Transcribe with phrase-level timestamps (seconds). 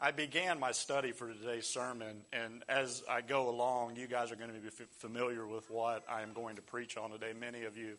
[0.00, 4.36] I began my study for today's sermon, and as I go along, you guys are
[4.36, 7.76] going to be familiar with what I am going to preach on today, many of
[7.76, 7.96] you,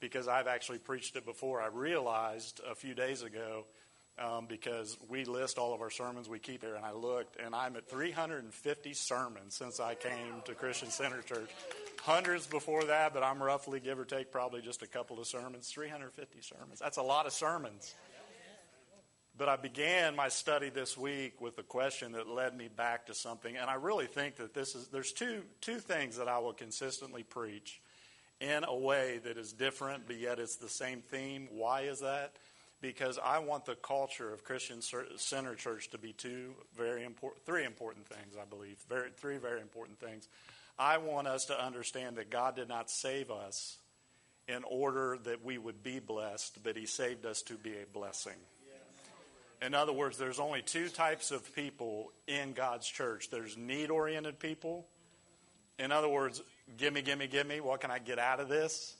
[0.00, 1.62] because I've actually preached it before.
[1.62, 3.64] I realized a few days ago,
[4.18, 7.54] um, because we list all of our sermons we keep here, and I looked, and
[7.54, 11.50] I'm at 350 sermons since I came to Christian Center Church.
[12.02, 15.68] Hundreds before that, but I'm roughly, give or take, probably just a couple of sermons.
[15.68, 16.80] 350 sermons.
[16.80, 17.94] That's a lot of sermons.
[19.38, 23.14] But I began my study this week with a question that led me back to
[23.14, 26.54] something, and I really think that this is there's two two things that I will
[26.54, 27.82] consistently preach
[28.40, 31.48] in a way that is different, but yet it's the same theme.
[31.50, 32.36] Why is that?
[32.80, 34.80] Because I want the culture of Christian
[35.16, 38.36] Center Church to be two very important, three important things.
[38.40, 40.28] I believe, very, three very important things.
[40.78, 43.78] I want us to understand that God did not save us
[44.48, 48.36] in order that we would be blessed, but He saved us to be a blessing.
[49.62, 54.38] In other words, there's only two types of people in God's church there's need oriented
[54.38, 54.86] people.
[55.78, 56.42] In other words,
[56.78, 58.94] gimme, gimme, gimme, what can I get out of this?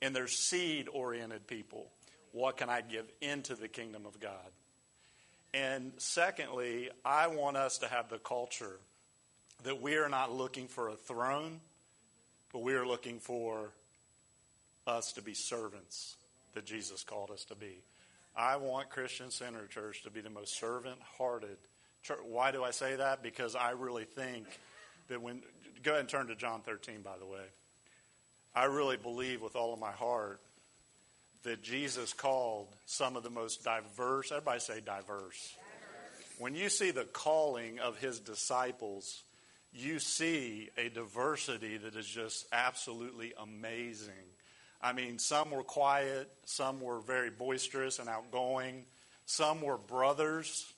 [0.00, 1.86] And there's seed oriented people.
[2.32, 4.32] What can I give into the kingdom of God?
[5.54, 8.78] And secondly, I want us to have the culture
[9.64, 11.60] that we are not looking for a throne,
[12.52, 13.70] but we are looking for
[14.86, 16.16] us to be servants
[16.54, 17.78] that Jesus called us to be.
[18.36, 21.56] I want Christian Center Church to be the most servant hearted
[22.02, 22.18] church.
[22.24, 23.22] Why do I say that?
[23.22, 24.46] Because I really think
[25.08, 25.42] that when,
[25.82, 27.44] go ahead and turn to John 13, by the way.
[28.54, 30.40] I really believe with all of my heart
[31.42, 34.86] that Jesus called some of the most diverse, everybody say diverse.
[35.08, 36.38] diverse.
[36.38, 39.22] When you see the calling of his disciples,
[39.72, 44.12] you see a diversity that is just absolutely amazing.
[44.82, 48.84] I mean, some were quiet, some were very boisterous and outgoing,
[49.26, 50.72] some were brothers.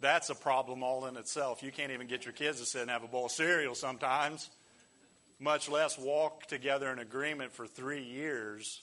[0.00, 1.62] That's a problem all in itself.
[1.62, 4.50] You can't even get your kids to sit and have a bowl of cereal sometimes,
[5.38, 8.82] much less walk together in agreement for three years.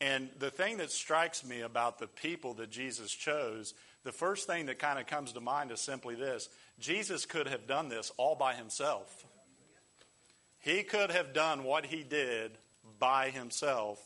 [0.00, 4.66] And the thing that strikes me about the people that Jesus chose, the first thing
[4.66, 6.48] that kind of comes to mind is simply this
[6.80, 9.24] Jesus could have done this all by himself.
[10.58, 12.58] He could have done what he did
[13.02, 13.98] by himself,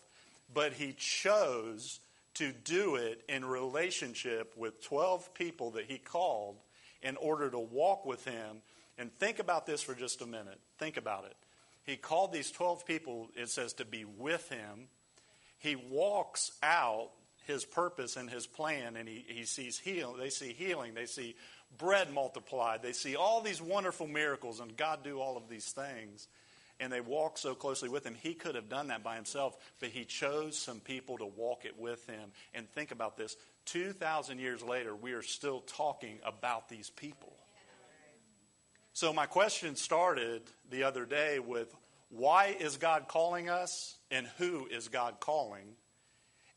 [0.54, 2.00] but he chose
[2.32, 6.56] to do it in relationship with 12 people that he called
[7.02, 8.62] in order to walk with him.
[8.96, 10.58] And think about this for just a minute.
[10.78, 11.36] Think about it.
[11.84, 14.88] He called these 12 people, it says, to be with him.
[15.58, 17.10] He walks out
[17.46, 20.16] his purpose and his plan, and he, he sees healing.
[20.18, 20.94] They see healing.
[20.94, 21.36] They see
[21.76, 22.80] bread multiplied.
[22.80, 26.28] They see all these wonderful miracles, and God do all of these things
[26.80, 28.14] and they walk so closely with him.
[28.14, 31.78] He could have done that by himself, but he chose some people to walk it
[31.78, 32.32] with him.
[32.54, 37.32] And think about this 2,000 years later, we are still talking about these people.
[38.92, 41.74] So, my question started the other day with
[42.08, 45.74] why is God calling us and who is God calling?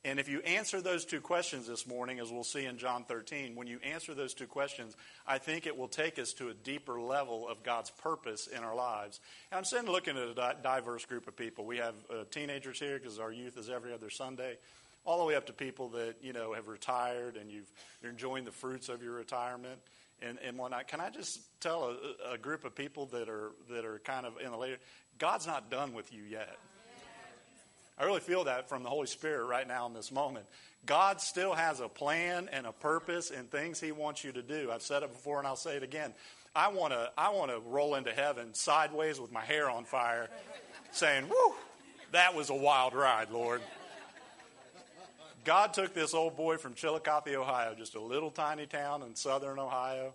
[0.06, 3.56] And if you answer those two questions this morning, as we'll see in John 13,
[3.56, 4.96] when you answer those two questions,
[5.28, 8.76] I think it will take us to a deeper level of God's purpose in our
[8.76, 9.20] lives.
[9.52, 11.66] And I'm sitting looking at a diverse group of people.
[11.66, 14.58] We have uh, teenagers here because our youth is every other Sunday,
[15.04, 17.70] all the way up to people that you know have retired and you've,
[18.02, 19.80] you're enjoying the fruits of your retirement
[20.22, 20.88] and, and whatnot.
[20.88, 21.96] Can I just tell
[22.30, 24.78] a, a group of people that are that are kind of in the later?
[25.18, 26.58] God's not done with you yet.
[28.00, 30.46] I really feel that from the Holy Spirit right now in this moment.
[30.86, 34.72] God still has a plan and a purpose and things He wants you to do.
[34.72, 36.14] I've said it before and I'll say it again.
[36.56, 40.30] I want to I want to roll into heaven sideways with my hair on fire,
[40.92, 41.54] saying, "Whoo,
[42.12, 43.62] that was a wild ride, Lord."
[45.46, 49.60] God took this old boy from Chillicothe, Ohio, just a little tiny town in southern
[49.60, 50.14] Ohio,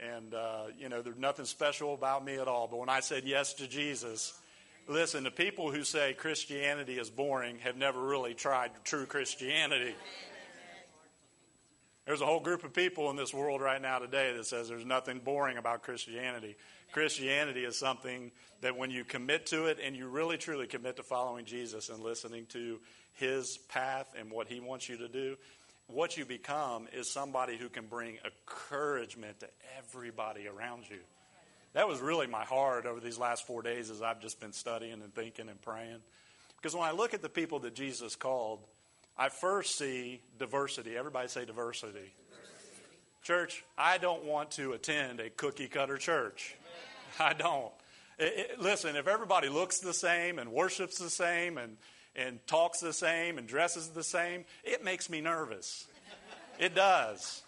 [0.00, 2.66] and uh, you know there's nothing special about me at all.
[2.66, 4.38] But when I said yes to Jesus,
[4.88, 9.94] Listen, the people who say Christianity is boring have never really tried true Christianity.
[12.06, 14.86] There's a whole group of people in this world right now today that says there's
[14.86, 16.56] nothing boring about Christianity.
[16.92, 21.02] Christianity is something that when you commit to it and you really truly commit to
[21.02, 22.80] following Jesus and listening to
[23.12, 25.36] his path and what he wants you to do,
[25.86, 31.00] what you become is somebody who can bring encouragement to everybody around you.
[31.78, 34.94] That was really my heart over these last four days as I've just been studying
[34.94, 36.00] and thinking and praying.
[36.56, 38.58] Because when I look at the people that Jesus called,
[39.16, 40.96] I first see diversity.
[40.96, 41.92] Everybody say diversity.
[41.92, 42.96] diversity.
[43.22, 46.56] Church, I don't want to attend a cookie cutter church.
[47.20, 47.70] I don't.
[48.18, 51.76] It, it, listen, if everybody looks the same and worships the same and,
[52.16, 55.86] and talks the same and dresses the same, it makes me nervous.
[56.58, 57.44] It does.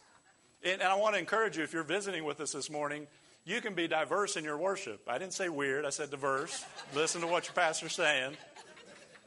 [0.62, 3.08] And I want to encourage you, if you're visiting with us this morning,
[3.44, 5.02] you can be diverse in your worship.
[5.08, 6.64] I didn't say weird, I said diverse.
[6.94, 8.36] Listen to what your pastor's saying.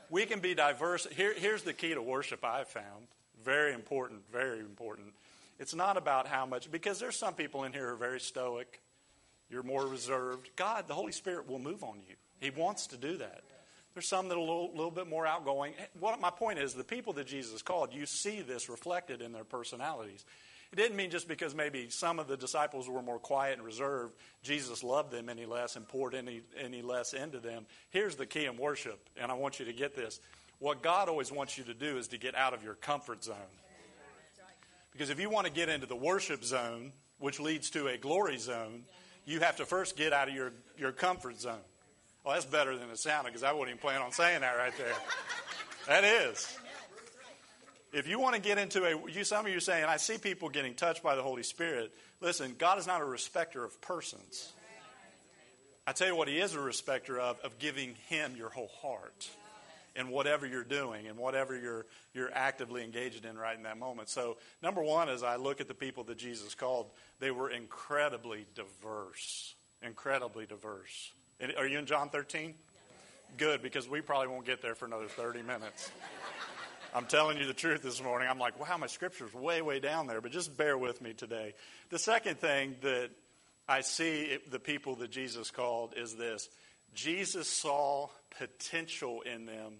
[0.09, 1.07] We can be diverse.
[1.11, 3.07] Here, here's the key to worship I've found.
[3.43, 5.13] Very important, very important.
[5.59, 8.81] It's not about how much, because there's some people in here who are very stoic.
[9.49, 10.49] You're more reserved.
[10.55, 12.15] God, the Holy Spirit will move on you.
[12.39, 13.41] He wants to do that.
[13.93, 15.73] There's some that are a little, little bit more outgoing.
[15.99, 19.43] What my point is, the people that Jesus called, you see this reflected in their
[19.43, 20.25] personalities.
[20.73, 24.15] It didn't mean just because maybe some of the disciples were more quiet and reserved,
[24.41, 27.67] Jesus loved them any less and poured any, any less into them.
[27.91, 30.19] Here's the key in worship, and I want you to get this.
[30.57, 33.35] What God always wants you to do is to get out of your comfort zone.
[34.91, 38.39] Because if you want to get into the worship zone, which leads to a glory
[38.39, 38.85] zone,
[39.25, 41.61] you have to first get out of your, your comfort zone.
[42.25, 44.73] Well, that's better than it sounded because I wouldn't even plan on saying that right
[44.75, 44.95] there.
[45.87, 46.57] That is.
[47.93, 50.17] If you want to get into a, you, some of you are saying, I see
[50.17, 51.93] people getting touched by the Holy Spirit.
[52.21, 54.51] Listen, God is not a respecter of persons.
[55.85, 59.29] I tell you what, He is a respecter of, of giving Him your whole heart
[59.95, 61.85] in whatever you're doing and whatever you're,
[62.15, 64.09] you're actively engaged in right in that moment.
[64.09, 66.87] So, number one, as I look at the people that Jesus called,
[67.19, 69.53] they were incredibly diverse.
[69.83, 71.11] Incredibly diverse.
[71.57, 72.55] Are you in John 13?
[73.37, 75.91] Good, because we probably won't get there for another 30 minutes.
[76.95, 78.27] I'm telling you the truth this morning.
[78.29, 81.55] I'm like, wow, my scripture's way, way down there, but just bear with me today.
[81.89, 83.09] The second thing that
[83.67, 86.49] I see the people that Jesus called is this
[86.93, 89.73] Jesus saw potential in them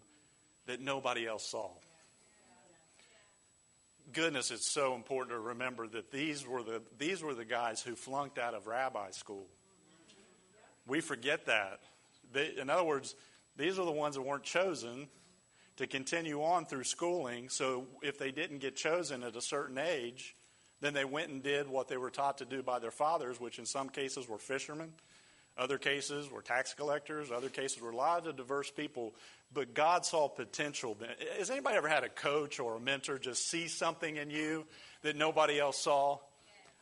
[0.66, 1.70] that nobody else saw.
[4.12, 7.96] Goodness, it's so important to remember that these were the, these were the guys who
[7.96, 9.46] flunked out of rabbi school.
[10.88, 11.80] We forget that.
[12.32, 13.14] They, in other words,
[13.56, 15.08] these are the ones that weren't chosen
[15.78, 17.50] to continue on through schooling.
[17.50, 20.36] So if they didn't get chosen at a certain age,
[20.82, 23.58] then they went and did what they were taught to do by their fathers, which
[23.58, 24.92] in some cases were fishermen,
[25.58, 29.14] other cases were tax collectors, other cases were a lot of diverse people.
[29.54, 30.98] But God saw potential.
[31.38, 34.66] Has anybody ever had a coach or a mentor just see something in you
[35.04, 36.18] that nobody else saw?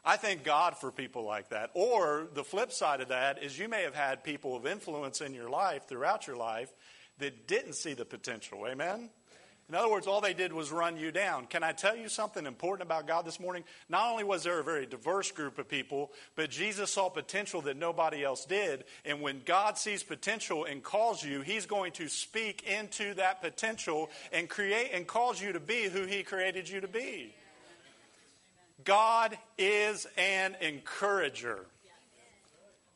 [0.05, 1.69] I thank God for people like that.
[1.73, 5.33] Or the flip side of that is you may have had people of influence in
[5.33, 6.73] your life throughout your life
[7.21, 8.67] that didn't see the potential.
[8.67, 9.09] Amen?
[9.71, 11.45] In other words, all they did was run you down.
[11.45, 13.63] Can I tell you something important about God this morning?
[13.87, 17.77] Not only was there a very diverse group of people, but Jesus saw potential that
[17.77, 18.83] nobody else did.
[19.05, 24.09] And when God sees potential and calls you, He's going to speak into that potential
[24.33, 27.33] and create and cause you to be who He created you to be.
[28.83, 31.65] God is an encourager.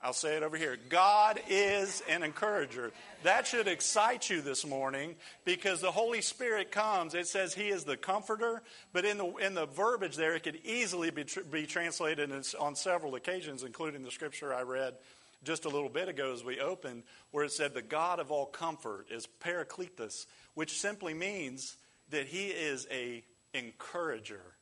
[0.06, 0.78] I'll say it over here.
[0.88, 2.92] God is an encourager.
[3.24, 5.16] That should excite you this morning
[5.46, 7.16] because the Holy Spirit comes.
[7.16, 8.62] It says He is the comforter,
[8.94, 12.76] but in the, in the verbiage there, it could easily be, tr- be translated on
[12.76, 14.94] several occasions, including the scripture I read
[15.44, 18.46] just a little bit ago as we opened, where it said, The God of all
[18.46, 21.78] comfort is Paracletus, which simply means
[22.12, 23.24] that He is a
[23.56, 24.55] encourager.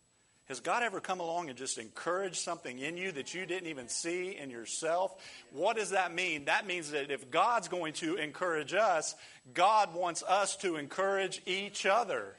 [0.49, 3.87] Has God ever come along and just encouraged something in you that you didn't even
[3.87, 5.15] see in yourself?
[5.51, 6.45] What does that mean?
[6.45, 9.15] That means that if God's going to encourage us,
[9.53, 12.35] God wants us to encourage each other.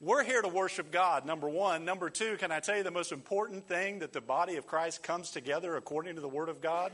[0.00, 1.84] We're here to worship God, number one.
[1.84, 5.02] Number two, can I tell you the most important thing that the body of Christ
[5.02, 6.92] comes together according to the Word of God?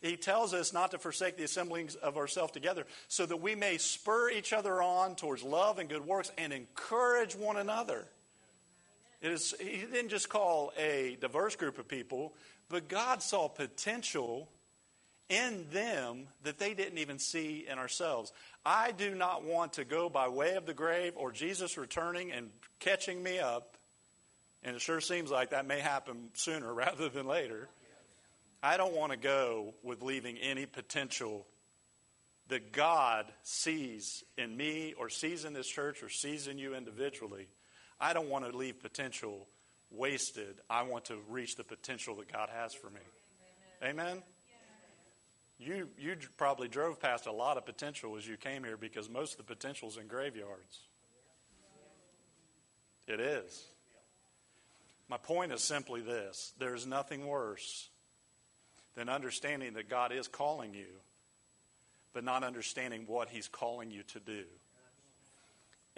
[0.00, 3.78] He tells us not to forsake the assembling of ourselves together so that we may
[3.78, 8.06] spur each other on towards love and good works and encourage one another.
[9.20, 12.34] It is, he didn't just call a diverse group of people,
[12.68, 14.48] but God saw potential
[15.28, 18.32] in them that they didn't even see in ourselves.
[18.64, 22.50] I do not want to go by way of the grave or Jesus returning and
[22.78, 23.76] catching me up,
[24.62, 27.68] and it sure seems like that may happen sooner rather than later.
[28.62, 31.46] I don't want to go with leaving any potential
[32.48, 37.46] that God sees in me or sees in this church or sees in you individually
[38.00, 39.46] I don't want to leave potential
[39.90, 40.60] wasted.
[40.68, 43.00] I want to reach the potential that God has for me.
[43.82, 44.22] Amen?
[45.58, 49.32] You, you probably drove past a lot of potential as you came here because most
[49.32, 50.80] of the potential is in graveyards.
[53.08, 53.64] It is.
[55.08, 57.88] My point is simply this there is nothing worse
[58.94, 60.86] than understanding that God is calling you,
[62.12, 64.44] but not understanding what He's calling you to do.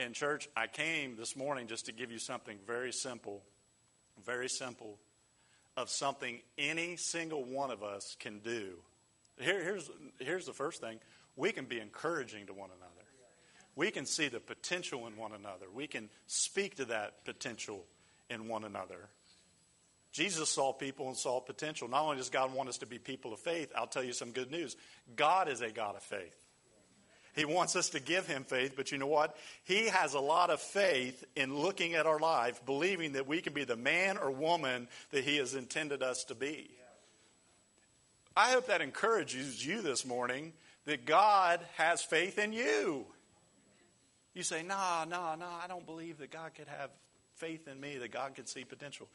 [0.01, 3.43] And, church, I came this morning just to give you something very simple,
[4.25, 4.99] very simple,
[5.77, 8.77] of something any single one of us can do.
[9.39, 11.01] Here, here's, here's the first thing
[11.37, 13.07] we can be encouraging to one another,
[13.77, 17.85] we can see the potential in one another, we can speak to that potential
[18.31, 19.11] in one another.
[20.13, 21.89] Jesus saw people and saw potential.
[21.89, 24.33] Not only does God want us to be people of faith, I'll tell you some
[24.33, 24.77] good news.
[25.15, 26.40] God is a God of faith.
[27.35, 29.37] He wants us to give him faith, but you know what?
[29.65, 33.53] He has a lot of faith in looking at our life, believing that we can
[33.53, 36.71] be the man or woman that he has intended us to be.
[38.37, 40.53] I hope that encourages you this morning
[40.87, 43.07] that God has faith in you.
[44.35, 46.91] You say, nah, nah, nah, I don't believe that God could have
[47.37, 49.09] faith in me, that God could see potential.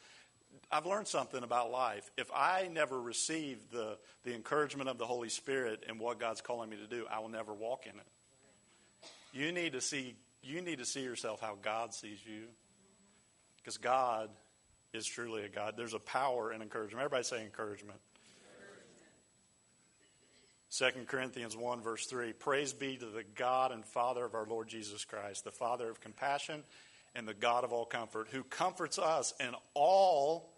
[0.71, 2.09] I've learned something about life.
[2.17, 6.69] If I never receive the, the encouragement of the Holy Spirit and what God's calling
[6.69, 8.05] me to do, I will never walk in it.
[9.33, 12.43] You need to see you need to see yourself how God sees you.
[13.57, 14.29] Because God
[14.93, 15.73] is truly a God.
[15.75, 17.03] There's a power in encouragement.
[17.03, 17.99] Everybody say encouragement.
[20.77, 24.67] 2 Corinthians 1, verse 3 Praise be to the God and Father of our Lord
[24.67, 26.63] Jesus Christ, the Father of compassion
[27.15, 30.49] and the God of all comfort, who comforts us in all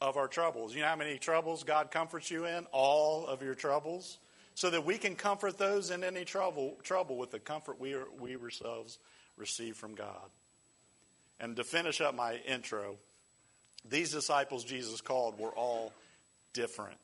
[0.00, 0.74] of our troubles.
[0.74, 2.66] You know how many troubles God comforts you in?
[2.72, 4.18] All of your troubles.
[4.54, 8.04] So that we can comfort those in any trouble, trouble with the comfort we, are,
[8.20, 8.98] we ourselves
[9.38, 10.28] receive from God.
[11.40, 12.96] And to finish up my intro,
[13.88, 15.92] these disciples Jesus called were all
[16.52, 16.98] different.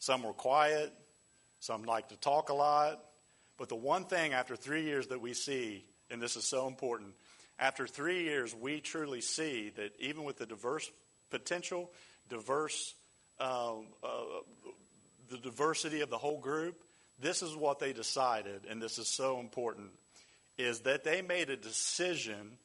[0.00, 0.92] Some were quiet,
[1.60, 3.00] some liked to talk a lot.
[3.58, 7.12] But the one thing after three years that we see, and this is so important,
[7.58, 10.90] after three years, we truly see that even with the diverse
[11.30, 11.90] potential,
[12.28, 12.94] diverse,
[13.40, 14.40] um, uh,
[15.30, 16.80] the diversity of the whole group,
[17.20, 19.90] this is what they decided, and this is so important,
[20.58, 22.58] is that they made a decision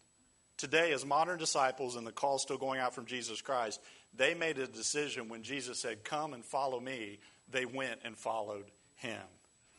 [0.57, 3.79] today as modern disciples and the call still going out from Jesus Christ,
[4.15, 7.19] they made a decision when Jesus said, Come and follow me,
[7.51, 8.65] they went and followed
[8.95, 9.21] him.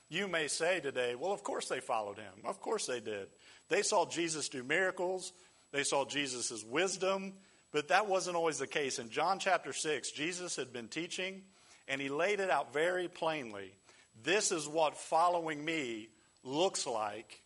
[0.08, 2.32] You may say today, well, of course they followed him.
[2.44, 3.28] Of course they did.
[3.68, 5.32] They saw Jesus do miracles,
[5.72, 7.34] they saw Jesus' wisdom,
[7.70, 8.98] but that wasn't always the case.
[8.98, 11.42] In John chapter 6, Jesus had been teaching,
[11.86, 13.74] and he laid it out very plainly.
[14.22, 16.08] This is what following me
[16.42, 17.42] looks like.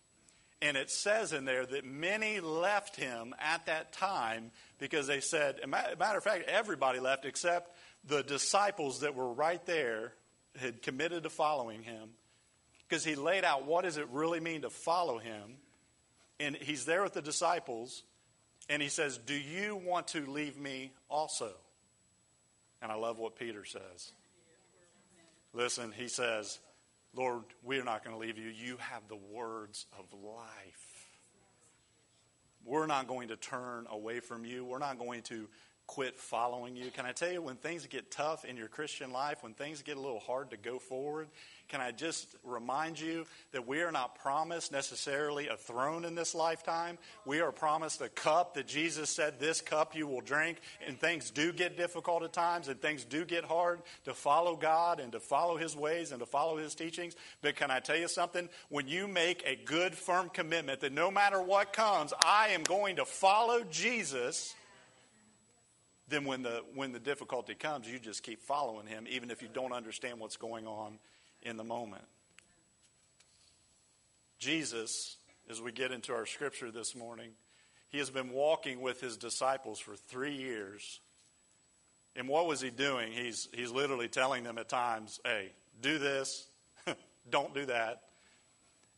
[0.60, 5.56] And it says in there that many left him at that time because they said,
[5.66, 7.76] matter of fact, everybody left except
[8.06, 10.12] the disciples that were right there
[10.56, 12.10] had committed to following him
[12.88, 15.56] because he laid out what does it really mean to follow him
[16.42, 18.02] and he's there with the disciples,
[18.68, 21.52] and he says, Do you want to leave me also?
[22.82, 24.12] And I love what Peter says.
[25.54, 26.58] Listen, he says,
[27.14, 28.48] Lord, we're not going to leave you.
[28.48, 31.08] You have the words of life.
[32.64, 34.64] We're not going to turn away from you.
[34.64, 35.48] We're not going to
[35.92, 36.90] quit following you.
[36.90, 39.98] Can I tell you, when things get tough in your Christian life, when things get
[39.98, 41.28] a little hard to go forward,
[41.68, 46.34] can I just remind you that we are not promised necessarily a throne in this
[46.34, 46.96] lifetime?
[47.26, 50.62] We are promised a cup that Jesus said, This cup you will drink.
[50.86, 54.98] And things do get difficult at times and things do get hard to follow God
[54.98, 57.16] and to follow His ways and to follow His teachings.
[57.42, 58.48] But can I tell you something?
[58.70, 62.96] When you make a good, firm commitment that no matter what comes, I am going
[62.96, 64.54] to follow Jesus
[66.12, 69.48] then when the when the difficulty comes, you just keep following him, even if you
[69.52, 70.98] don't understand what's going on
[71.42, 72.04] in the moment.
[74.38, 75.16] Jesus,
[75.48, 77.30] as we get into our scripture this morning,
[77.90, 80.98] he has been walking with his disciples for three years.
[82.16, 83.12] And what was he doing?
[83.12, 86.46] He's, he's literally telling them at times, hey, do this,
[87.30, 88.02] don't do that.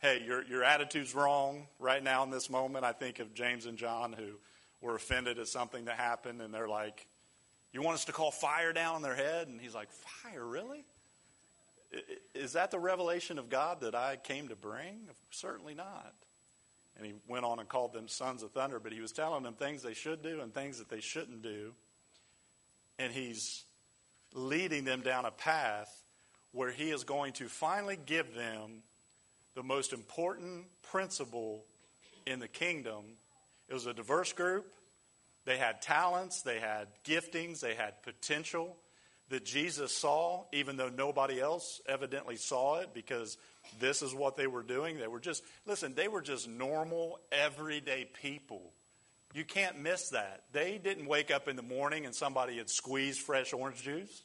[0.01, 2.85] Hey, your, your attitude's wrong right now in this moment.
[2.85, 4.39] I think of James and John who
[4.85, 7.07] were offended at something that happened, and they're like,
[7.73, 9.49] You want us to call fire down on their head?
[9.49, 10.85] And he's like, Fire, really?
[12.35, 15.09] Is that the revelation of God that I came to bring?
[15.31, 16.13] Certainly not.
[16.97, 19.55] And he went on and called them sons of thunder, but he was telling them
[19.55, 21.73] things they should do and things that they shouldn't do.
[22.99, 23.65] And he's
[24.33, 26.03] leading them down a path
[26.53, 28.83] where he is going to finally give them
[29.55, 31.65] the most important principle
[32.27, 33.05] in the kingdom.
[33.69, 34.67] It was a diverse group.
[35.45, 38.77] They had talents, they had giftings, they had potential
[39.29, 43.37] that Jesus saw, even though nobody else evidently saw it because
[43.79, 44.99] this is what they were doing.
[44.99, 48.73] They were just, listen, they were just normal, everyday people.
[49.35, 50.45] You can't miss that.
[50.53, 54.23] They didn't wake up in the morning and somebody had squeezed fresh orange juice.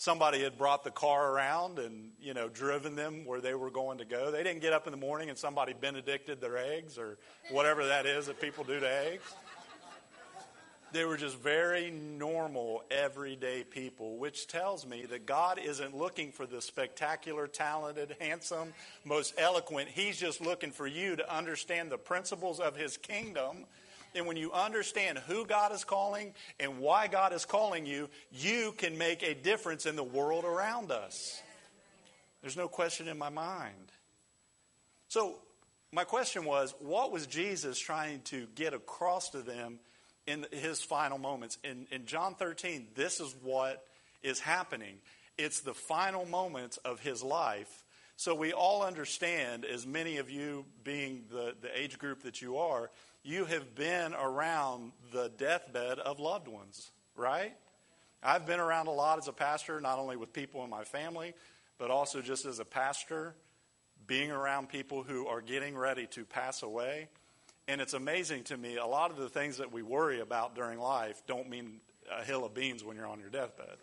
[0.00, 3.98] Somebody had brought the car around and, you know, driven them where they were going
[3.98, 4.30] to go.
[4.30, 7.18] They didn't get up in the morning and somebody benedicted their eggs or
[7.50, 9.34] whatever that is that people do to eggs.
[10.92, 16.46] They were just very normal, everyday people, which tells me that God isn't looking for
[16.46, 18.72] the spectacular, talented, handsome,
[19.04, 19.90] most eloquent.
[19.90, 23.66] He's just looking for you to understand the principles of His kingdom
[24.14, 28.74] And when you understand who God is calling and why God is calling you, you
[28.76, 31.40] can make a difference in the world around us.
[32.40, 33.92] There's no question in my mind.
[35.08, 35.36] So,
[35.92, 39.80] my question was what was Jesus trying to get across to them
[40.26, 41.58] in his final moments?
[41.64, 43.84] In, in John 13, this is what
[44.22, 44.96] is happening.
[45.36, 47.84] It's the final moments of his life.
[48.16, 52.58] So we all understand, as many of you being the, the age group that you
[52.58, 52.90] are,
[53.22, 57.52] you have been around the deathbed of loved ones, right?
[58.22, 61.34] I've been around a lot as a pastor, not only with people in my family,
[61.78, 63.34] but also just as a pastor,
[64.06, 67.08] being around people who are getting ready to pass away.
[67.68, 70.78] And it's amazing to me, a lot of the things that we worry about during
[70.78, 73.76] life don't mean a hill of beans when you're on your deathbed.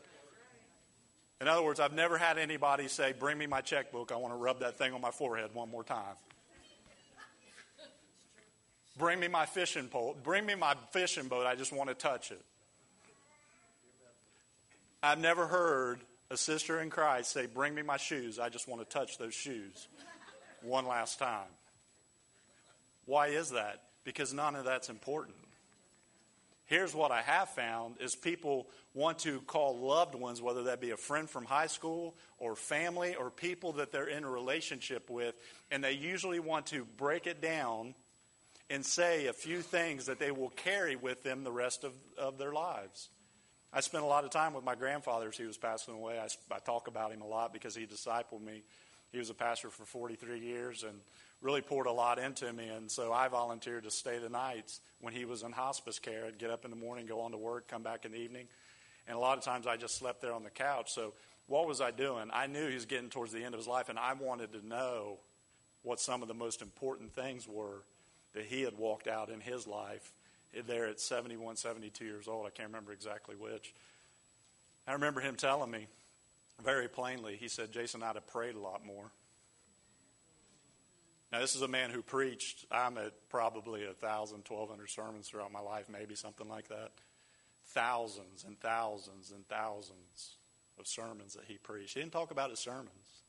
[1.39, 4.11] In other words, I've never had anybody say, Bring me my checkbook.
[4.11, 6.15] I want to rub that thing on my forehead one more time.
[8.97, 10.15] Bring me my fishing pole.
[10.23, 11.45] Bring me my fishing boat.
[11.45, 12.41] I just want to touch it.
[15.03, 15.99] I've never heard
[16.31, 18.39] a sister in Christ say, Bring me my shoes.
[18.39, 19.87] I just want to touch those shoes
[20.61, 21.47] one last time.
[23.05, 23.83] Why is that?
[24.03, 25.37] Because none of that's important.
[26.65, 30.91] Here's what I have found is people want to call loved ones, whether that be
[30.91, 35.33] a friend from high school or family or people that they're in a relationship with,
[35.71, 37.95] and they usually want to break it down
[38.69, 42.37] and say a few things that they will carry with them the rest of, of
[42.37, 43.09] their lives.
[43.71, 46.19] I spent a lot of time with my grandfather as he was passing away.
[46.19, 48.63] I, I talk about him a lot because he discipled me.
[49.11, 50.99] He was a pastor for 43 years and
[51.41, 52.67] really poured a lot into me.
[52.67, 56.25] And so I volunteered to stay the nights when he was in hospice care.
[56.25, 58.47] I'd get up in the morning, go on to work, come back in the evening.
[59.07, 60.91] And a lot of times I just slept there on the couch.
[60.91, 61.13] So
[61.47, 62.29] what was I doing?
[62.33, 64.67] I knew he was getting towards the end of his life, and I wanted to
[64.67, 65.19] know
[65.83, 67.83] what some of the most important things were
[68.37, 70.11] that he had walked out in his life
[70.67, 72.45] there at 71, 72 years old.
[72.45, 73.73] I can't remember exactly which.
[74.87, 75.87] I remember him telling me
[76.63, 79.05] very plainly, he said, Jason, I'd have prayed a lot more.
[81.31, 85.51] Now, this is a man who preached, I'm at probably a 1,000, 1,200 sermons throughout
[85.51, 86.91] my life, maybe something like that.
[87.69, 90.35] Thousands and thousands and thousands
[90.79, 91.95] of sermons that he preached.
[91.95, 93.23] He didn't talk about his sermons.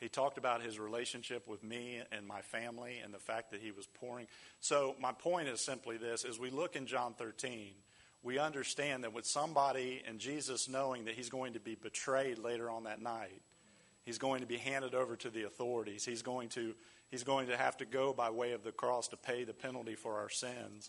[0.00, 3.72] He talked about his relationship with me and my family and the fact that he
[3.72, 4.26] was pouring.
[4.60, 7.72] So my point is simply this, as we look in John 13,
[8.22, 12.70] we understand that with somebody and Jesus knowing that he's going to be betrayed later
[12.70, 13.42] on that night,
[14.08, 16.02] He's going to be handed over to the authorities.
[16.02, 16.74] He's going to,
[17.10, 19.96] he's going to have to go by way of the cross to pay the penalty
[19.96, 20.88] for our sins.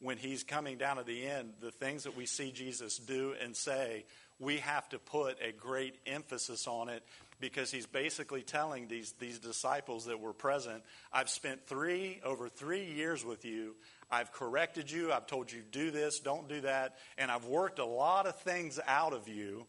[0.00, 3.54] When he's coming down to the end, the things that we see Jesus do and
[3.54, 4.06] say,
[4.38, 7.04] we have to put a great emphasis on it
[7.40, 12.84] because he's basically telling these, these disciples that were present, I've spent three, over three
[12.84, 13.74] years with you.
[14.10, 15.12] I've corrected you.
[15.12, 16.96] I've told you, do this, don't do that.
[17.18, 19.66] And I've worked a lot of things out of you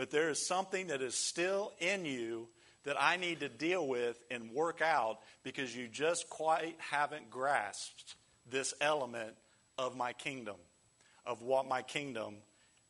[0.00, 2.48] but there is something that is still in you
[2.84, 8.16] that I need to deal with and work out because you just quite haven't grasped
[8.48, 9.34] this element
[9.76, 10.56] of my kingdom,
[11.26, 12.36] of what my kingdom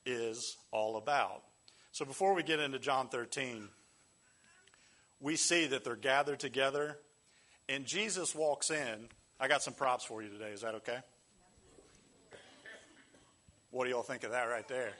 [0.06, 1.42] is all about.
[1.90, 3.68] So before we get into John 13,
[5.20, 6.98] we see that they're gathered together
[7.68, 9.08] and Jesus walks in.
[9.38, 10.50] I got some props for you today.
[10.50, 10.98] Is that okay?
[13.70, 14.92] What do y'all think of that right there?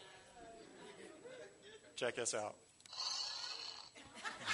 [1.97, 2.55] Check this out.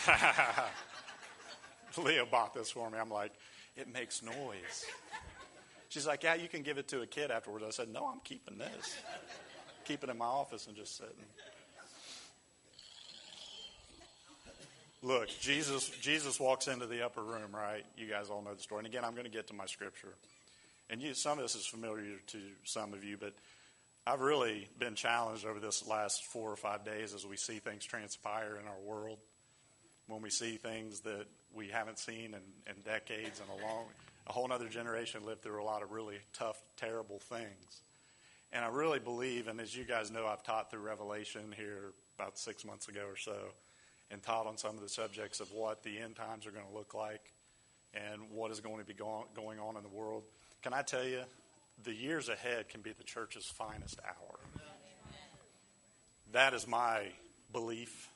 [2.03, 2.99] Leah bought this for me.
[2.99, 3.33] I'm like,
[3.77, 4.87] it makes noise.
[5.89, 7.65] She's like, yeah, you can give it to a kid afterwards.
[7.67, 8.97] I said, no, I'm keeping this.
[9.85, 11.15] Keep it in my office and just sitting.
[15.07, 17.85] Look, Jesus, Jesus walks into the upper room, right?
[17.97, 18.81] You guys all know the story.
[18.81, 20.13] And again, I'm going to get to my scripture.
[20.91, 23.33] And you, some of this is familiar to some of you, but
[24.05, 27.85] I've really been challenged over this last four or five days as we see things
[27.85, 29.19] transpire in our world.
[30.09, 33.85] When we see things that we haven't seen in, in decades and a long,
[34.27, 37.81] a whole other generation lived through a lot of really tough, terrible things.
[38.53, 42.39] And I really believe, and as you guys know, I've taught through Revelation here about
[42.39, 43.37] six months ago or so,
[44.11, 46.75] and taught on some of the subjects of what the end times are going to
[46.75, 47.33] look like
[47.95, 50.23] and what is going to be going on in the world.
[50.63, 51.23] Can I tell you,
[51.85, 54.39] the years ahead can be the church's finest hour.
[56.33, 57.09] That is my
[57.53, 58.09] belief.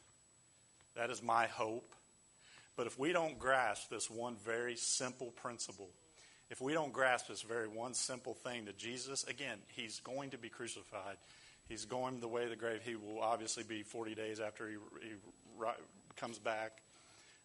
[0.96, 1.88] That is my hope.
[2.76, 5.90] But if we don't grasp this one very simple principle,
[6.50, 10.38] if we don't grasp this very one simple thing that Jesus, again, he's going to
[10.38, 11.16] be crucified.
[11.68, 12.80] He's going the way of the grave.
[12.84, 15.14] He will obviously be 40 days after he, he
[16.16, 16.82] comes back.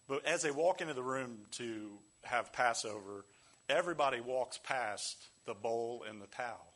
[0.08, 1.90] But as they walk into the room to
[2.22, 3.24] have Passover,
[3.68, 6.72] everybody walks past the bowl and the towel.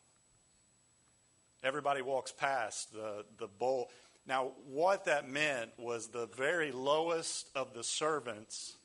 [1.63, 3.91] Everybody walks past the, the bowl.
[4.27, 8.77] Now, what that meant was the very lowest of the servants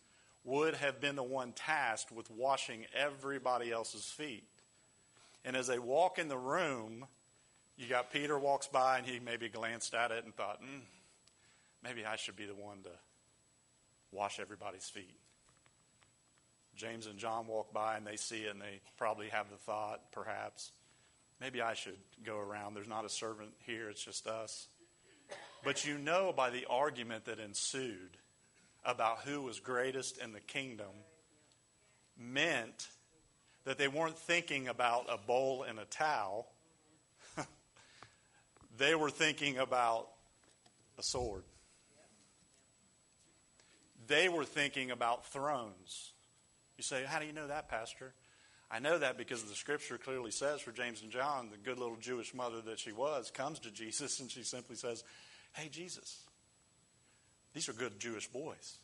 [0.43, 4.43] would have been the one tasked with washing everybody else's feet.
[5.43, 7.05] And as they walk in the room,
[7.77, 10.81] you got Peter walks by and he maybe glanced at it and thought, mm,
[11.85, 12.89] maybe I should be the one to
[14.11, 15.19] wash everybody's feet.
[16.75, 20.11] James and John walk by and they see it and they probably have the thought,
[20.11, 20.71] perhaps,
[21.39, 22.73] maybe I should go around.
[22.73, 24.67] There's not a servant here, it's just us.
[25.63, 28.17] But you know by the argument that ensued
[28.83, 30.91] about who was greatest in the kingdom
[32.17, 32.87] meant
[33.65, 36.47] that they weren't thinking about a bowl and a towel.
[38.77, 40.07] they were thinking about
[40.97, 41.43] a sword.
[44.07, 46.11] They were thinking about thrones.
[46.77, 48.13] You say, How do you know that, Pastor?
[48.69, 51.97] I know that because the scripture clearly says for James and John, the good little
[51.97, 55.03] Jewish mother that she was comes to Jesus and she simply says,
[55.53, 56.19] Hey, Jesus,
[57.53, 58.79] these are good Jewish boys.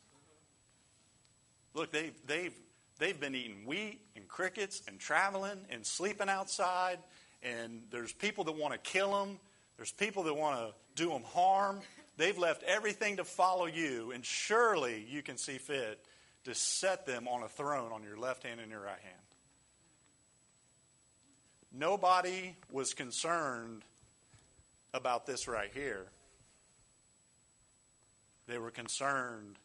[1.74, 2.54] Look, they've, they've,
[2.98, 6.98] they've been eating wheat and crickets and traveling and sleeping outside,
[7.42, 9.38] and there's people that want to kill them,
[9.76, 11.80] there's people that want to do them harm.
[12.22, 15.98] They've left everything to follow you, and surely you can see fit
[16.44, 19.24] to set them on a throne on your left hand and your right hand.
[21.72, 23.82] Nobody was concerned
[24.94, 26.06] about this right here.
[28.46, 29.56] They were concerned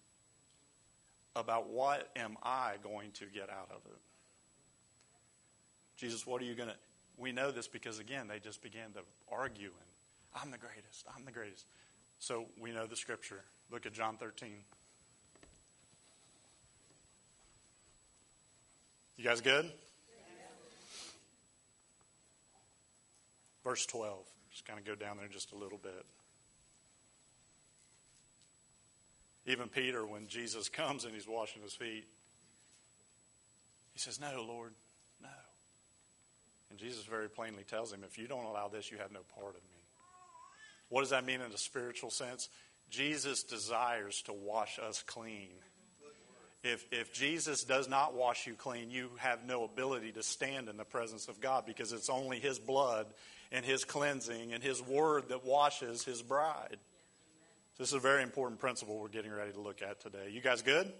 [1.35, 3.99] about what am I going to get out of it.
[5.95, 6.75] Jesus, what are you going to.
[7.17, 11.23] We know this because, again, they just began to argue and I'm the greatest, I'm
[11.23, 11.63] the greatest.
[12.19, 13.41] So we know the scripture.
[13.71, 14.49] Look at John 13.
[19.17, 19.71] You guys good?
[23.63, 24.19] Verse 12.
[24.51, 26.05] Just kind of go down there just a little bit.
[29.45, 32.05] Even Peter, when Jesus comes and he's washing his feet,
[33.93, 34.73] he says, No, Lord,
[35.21, 35.29] no.
[36.69, 39.55] And Jesus very plainly tells him, If you don't allow this, you have no part
[39.55, 39.76] of me.
[40.89, 42.49] What does that mean in a spiritual sense?
[42.89, 45.49] Jesus desires to wash us clean.
[46.63, 50.77] If, if Jesus does not wash you clean, you have no ability to stand in
[50.77, 53.07] the presence of God because it's only His blood
[53.51, 56.77] and His cleansing and His word that washes His bride.
[57.77, 60.29] This is a very important principle we're getting ready to look at today.
[60.31, 60.91] You guys good?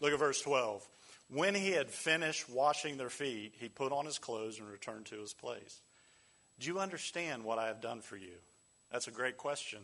[0.00, 0.86] Look at verse 12.
[1.30, 5.16] When he had finished washing their feet, he put on his clothes and returned to
[5.16, 5.80] his place.
[6.60, 8.36] Do you understand what I have done for you?
[8.90, 9.80] That's a great question.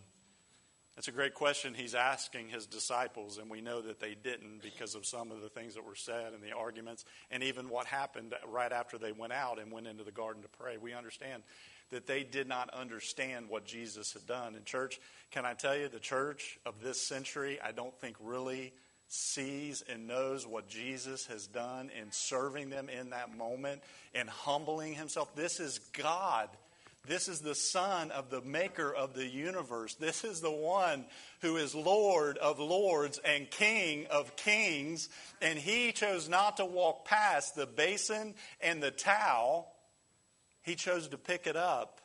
[0.95, 4.95] That's a great question he's asking his disciples, and we know that they didn't because
[4.95, 8.33] of some of the things that were said and the arguments, and even what happened
[8.47, 10.77] right after they went out and went into the garden to pray.
[10.77, 11.43] We understand
[11.91, 14.55] that they did not understand what Jesus had done.
[14.55, 15.01] In church,
[15.33, 18.73] can I tell you, the church of this century, I don't think really
[19.09, 23.83] sees and knows what Jesus has done in serving them in that moment
[24.15, 25.35] and humbling himself.
[25.35, 26.49] This is God.
[27.07, 29.95] This is the Son of the Maker of the universe.
[29.95, 31.05] This is the one
[31.43, 35.11] who is Lord of lords and King of kings.
[35.43, 39.75] And he chose not to walk past the basin and the towel
[40.65, 42.01] he chose to pick it up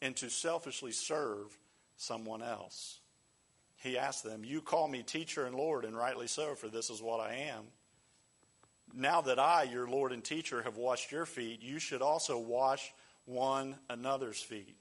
[0.00, 1.58] and to selfishly serve
[1.96, 3.00] someone else.
[3.76, 7.02] He asked them, You call me teacher and Lord, and rightly so, for this is
[7.02, 7.64] what I am.
[8.94, 12.92] Now that I, your Lord and teacher, have washed your feet, you should also wash
[13.26, 14.76] one another's feet.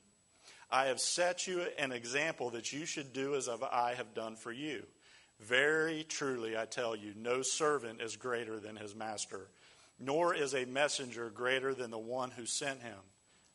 [0.71, 4.51] I have set you an example that you should do as I have done for
[4.51, 4.83] you.
[5.39, 9.49] Very truly, I tell you, no servant is greater than his master
[9.99, 12.97] nor is a messenger greater than the one who sent him.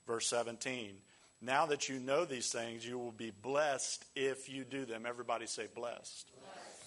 [0.06, 0.96] Verse 17.
[1.40, 5.04] Now that you know these things, you will be blessed if you do them.
[5.06, 6.30] Everybody say blessed.
[6.32, 6.84] blessed.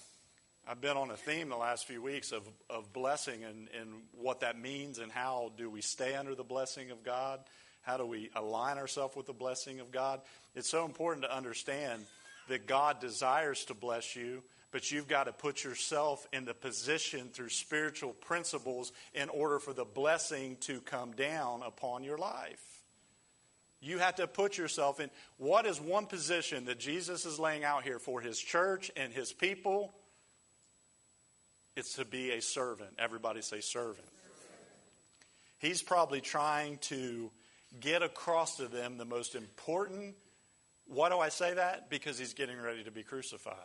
[0.68, 4.40] I've been on a theme the last few weeks of, of blessing and, and what
[4.40, 7.40] that means and how do we stay under the blessing of God?
[7.82, 10.20] How do we align ourselves with the blessing of God?
[10.54, 12.04] It's so important to understand
[12.48, 17.28] that God desires to bless you, but you've got to put yourself in the position
[17.32, 22.60] through spiritual principles in order for the blessing to come down upon your life.
[23.80, 27.82] You have to put yourself in what is one position that Jesus is laying out
[27.82, 29.92] here for his church and his people?
[31.74, 32.90] It's to be a servant.
[32.98, 34.06] Everybody say servant.
[35.58, 37.30] He's probably trying to
[37.80, 40.14] get across to them the most important.
[40.86, 41.90] Why do I say that?
[41.90, 43.56] Because he's getting ready to be crucified.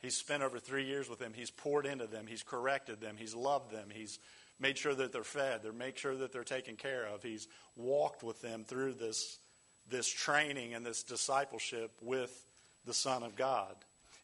[0.00, 1.32] He's spent over three years with them.
[1.34, 2.26] He's poured into them.
[2.26, 3.16] He's corrected them.
[3.18, 3.88] He's loved them.
[3.92, 4.18] He's
[4.60, 7.22] made sure that they're fed, they're made sure that they're taken care of.
[7.22, 9.38] He's walked with them through this,
[9.90, 12.44] this training and this discipleship with
[12.86, 13.74] the Son of God.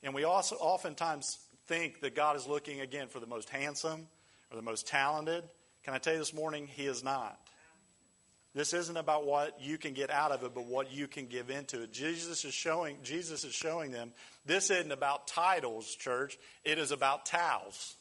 [0.02, 4.06] And we also oftentimes think that God is looking again for the most handsome
[4.50, 5.44] or the most talented.
[5.84, 7.38] Can I tell you this morning, He is not.
[8.54, 11.50] This isn't about what you can get out of it, but what you can give
[11.50, 11.92] into it.
[11.92, 14.12] Jesus is showing, Jesus is showing them
[14.44, 16.36] this isn't about titles, church.
[16.64, 17.94] It is about towels.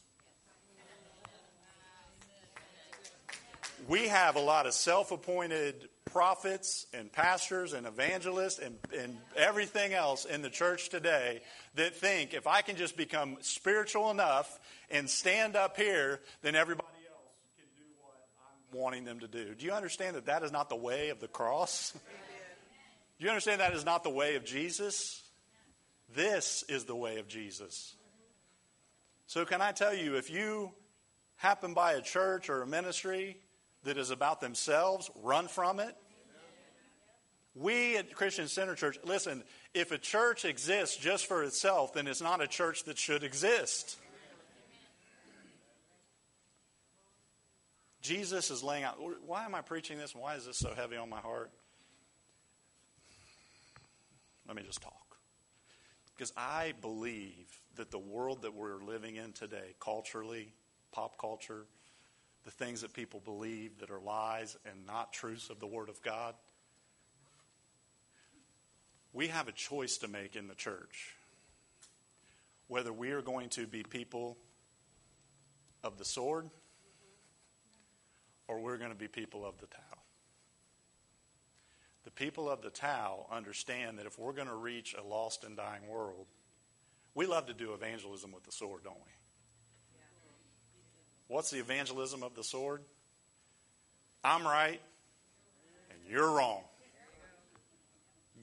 [3.88, 9.94] We have a lot of self appointed prophets and pastors and evangelists and, and everything
[9.94, 11.40] else in the church today
[11.76, 14.58] that think if I can just become spiritual enough
[14.90, 19.54] and stand up here, then everybody else can do what I'm wanting them to do.
[19.54, 21.92] Do you understand that that is not the way of the cross?
[23.18, 25.22] do you understand that is not the way of Jesus?
[26.14, 27.94] This is the way of Jesus.
[29.26, 30.72] So, can I tell you, if you
[31.40, 33.38] happen by a church or a ministry
[33.84, 35.96] that is about themselves, run from it.
[37.54, 39.42] We at Christian Center Church, listen,
[39.74, 43.96] if a church exists just for itself, then it's not a church that should exist.
[48.00, 48.98] Jesus is laying out.
[49.26, 50.14] Why am I preaching this?
[50.14, 51.50] Why is this so heavy on my heart?
[54.46, 55.16] Let me just talk.
[56.16, 60.52] Because I believe that the world that we're living in today, culturally,
[60.92, 61.66] pop culture,
[62.44, 66.02] the things that people believe that are lies and not truths of the Word of
[66.02, 66.34] God.
[69.12, 71.16] We have a choice to make in the church
[72.68, 74.38] whether we are going to be people
[75.82, 76.48] of the sword
[78.50, 80.04] or we're going to be people of the towel.
[82.04, 85.56] The people of the towel understand that if we're going to reach a lost and
[85.56, 86.26] dying world,
[87.14, 89.12] we love to do evangelism with the sword, don't we?
[91.28, 92.82] What's the evangelism of the sword?
[94.24, 94.80] I'm right
[95.90, 96.62] and you're wrong.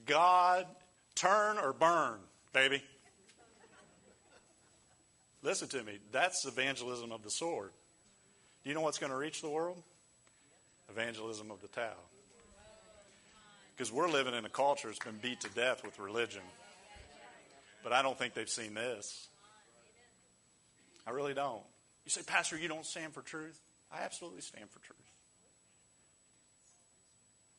[0.06, 0.66] God,
[1.14, 2.18] turn or burn,
[2.54, 2.82] baby.
[5.42, 5.98] Listen to me.
[6.12, 7.72] That's evangelism of the sword.
[8.64, 9.82] Do you know what's going to reach the world?
[10.90, 12.08] Evangelism of the towel.
[13.76, 16.42] Because we're living in a culture that's been beat to death with religion.
[17.84, 19.28] But I don't think they've seen this.
[21.06, 21.62] I really don't.
[22.04, 23.60] You say, Pastor, you don't stand for truth?
[23.92, 24.98] I absolutely stand for truth.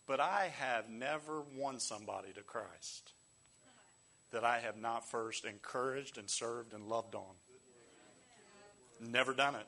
[0.07, 3.11] But I have never won somebody to Christ
[4.31, 7.35] that I have not first encouraged and served and loved on.
[8.99, 9.67] Never done it.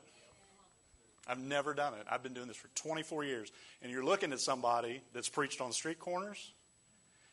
[1.26, 2.06] I've never done it.
[2.10, 3.52] I've been doing this for 24 years.
[3.80, 6.52] And you're looking at somebody that's preached on street corners.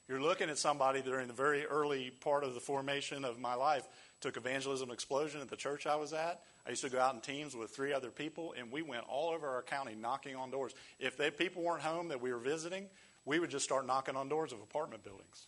[0.08, 3.54] You're looking at somebody that during the very early part of the formation of my
[3.54, 3.88] life
[4.21, 6.41] took evangelism explosion at the church I was at.
[6.65, 9.30] I used to go out in teams with three other people, and we went all
[9.30, 10.73] over our county knocking on doors.
[10.99, 12.88] If they, people weren't home that we were visiting,
[13.25, 15.47] we would just start knocking on doors of apartment buildings.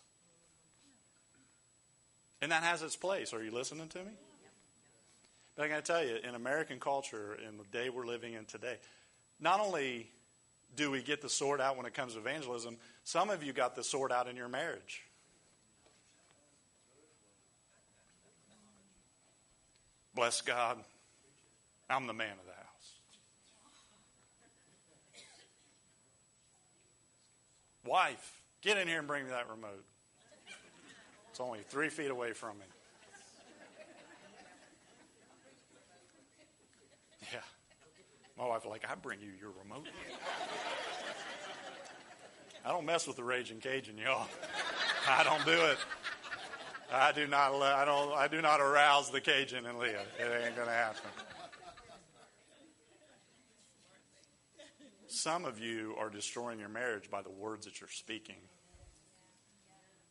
[2.42, 3.34] And that has its place.
[3.34, 4.12] Are you listening to me?
[5.56, 8.46] But I got to tell you, in American culture, in the day we're living in
[8.46, 8.78] today,
[9.40, 10.10] not only
[10.76, 13.76] do we get the sword out when it comes to evangelism, some of you got
[13.76, 15.04] the sword out in your marriage.
[20.14, 20.78] Bless God.
[21.90, 22.62] I'm the man of the house.
[27.86, 29.84] Wife, get in here and bring me that remote.
[31.30, 32.66] It's only three feet away from me.
[38.42, 39.88] Oh, My wife like, I bring you your remote.
[42.66, 44.28] I don't mess with the raging Cajun, y'all.
[45.08, 45.78] I don't do it.
[46.92, 47.54] I do not.
[47.62, 48.12] I don't.
[48.14, 50.02] I do not arouse the Cajun in Leah.
[50.20, 51.10] It ain't to happen.
[55.08, 58.38] Some of you are destroying your marriage by the words that you're speaking.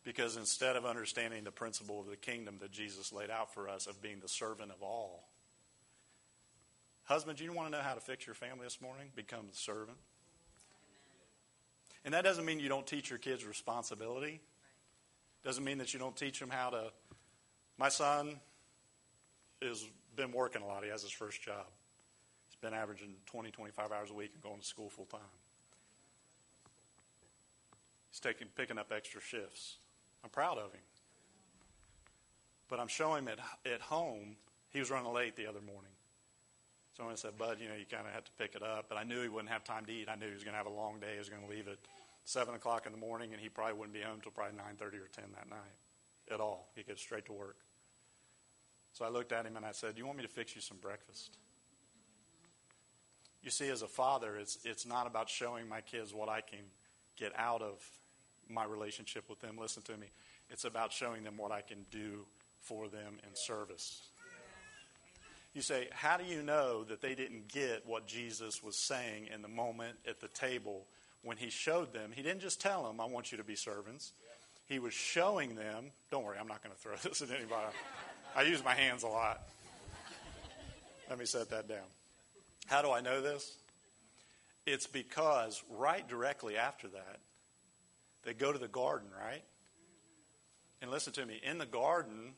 [0.05, 3.87] Because instead of understanding the principle of the kingdom that Jesus laid out for us
[3.87, 5.30] of being the servant of all,
[7.11, 9.09] husband, you want to know how to fix your family this morning?
[9.17, 9.99] Become the servant.
[12.05, 14.41] And that doesn't mean you don't teach your kids responsibility.
[15.45, 16.93] Doesn't mean that you don't teach them how to.
[17.79, 18.39] My son
[19.61, 20.85] has been working a lot.
[20.85, 21.67] He has his first job.
[22.49, 25.21] He's been averaging 20, 25 hours a week and going to school full time.
[28.13, 29.79] He's taking, picking up extra shifts.
[30.23, 30.81] I'm proud of him.
[32.69, 34.37] But I'm showing him at, at home,
[34.69, 35.90] he was running late the other morning.
[37.01, 38.91] So I said, Bud, you know, you kind of have to pick it up.
[38.91, 40.09] But I knew he wouldn't have time to eat.
[40.11, 41.13] I knew he was going to have a long day.
[41.15, 41.79] He was going to leave at
[42.25, 44.99] seven o'clock in the morning, and he probably wouldn't be home until probably nine thirty
[44.99, 45.79] or ten that night
[46.31, 46.69] at all.
[46.77, 47.57] He'd straight to work.
[48.93, 50.61] So I looked at him and I said, "Do you want me to fix you
[50.61, 51.39] some breakfast?"
[53.43, 56.61] You see, as a father, it's, it's not about showing my kids what I can
[57.17, 57.83] get out of
[58.51, 59.57] my relationship with them.
[59.59, 60.09] Listen to me.
[60.51, 62.27] It's about showing them what I can do
[62.61, 64.03] for them in service.
[65.55, 69.43] You say, How do you know that they didn't get what Jesus was saying in
[69.43, 70.87] the moment at the table
[71.23, 72.11] when he showed them?
[72.15, 74.13] He didn't just tell them, I want you to be servants.
[74.69, 77.75] He was showing them, don't worry, I'm not going to throw this at anybody.
[78.37, 79.43] I use my hands a lot.
[81.09, 81.89] Let me set that down.
[82.67, 83.57] How do I know this?
[84.67, 87.19] It's because right directly after that,
[88.23, 89.43] they go to the garden, right?
[90.81, 92.35] And listen to me, in the garden,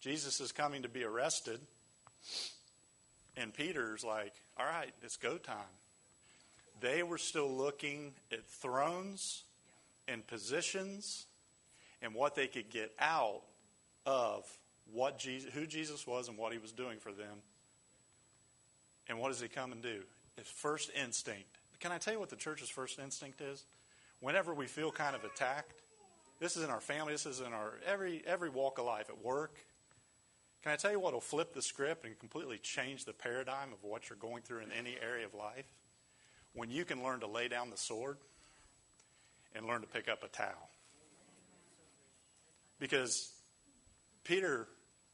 [0.00, 1.60] Jesus is coming to be arrested.
[3.36, 5.56] And Peter's like, all right, it's go time.
[6.80, 9.42] They were still looking at thrones
[10.06, 11.26] and positions
[12.02, 13.42] and what they could get out
[14.06, 14.44] of
[14.92, 17.38] what Jesus, who Jesus was and what he was doing for them.
[19.08, 20.02] And what does he come and do?
[20.36, 21.58] His first instinct.
[21.80, 23.64] Can I tell you what the church's first instinct is?
[24.20, 25.72] Whenever we feel kind of attacked,
[26.40, 29.22] this is in our family, this is in our every every walk of life, at
[29.22, 29.54] work,
[30.64, 33.84] can I tell you what will flip the script and completely change the paradigm of
[33.84, 35.66] what you're going through in any area of life?
[36.54, 38.16] When you can learn to lay down the sword
[39.54, 40.70] and learn to pick up a towel.
[42.78, 43.30] Because
[44.24, 44.66] Peter,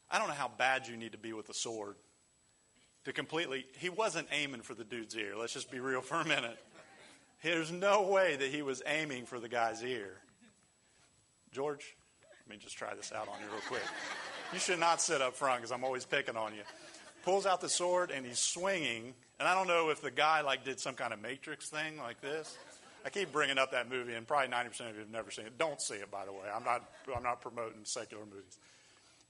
[0.09, 1.95] I don't know how bad you need to be with a sword
[3.03, 5.33] to completely, he wasn't aiming for the dude's ear.
[5.37, 6.63] Let's just be real for a minute.
[7.43, 10.13] There's no way that he was aiming for the guy's ear.
[11.51, 11.97] George,
[12.51, 13.83] me just try this out on you real quick.
[14.53, 16.61] You should not sit up front because I'm always picking on you.
[17.23, 19.13] Pulls out the sword and he's swinging.
[19.39, 22.21] And I don't know if the guy like did some kind of Matrix thing like
[22.21, 22.57] this.
[23.03, 25.57] I keep bringing up that movie, and probably 90% of you have never seen it.
[25.57, 26.45] Don't see it, by the way.
[26.53, 28.59] I'm not, I'm not promoting secular movies.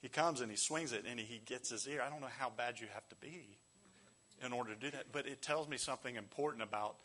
[0.02, 2.02] He comes and he swings it and he gets his ear.
[2.06, 3.46] I don't know how bad you have to be
[4.44, 6.96] in order to do that, but it tells me something important about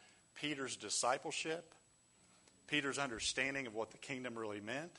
[0.40, 1.74] Peter's discipleship,
[2.66, 4.92] Peter's understanding of what the kingdom really meant,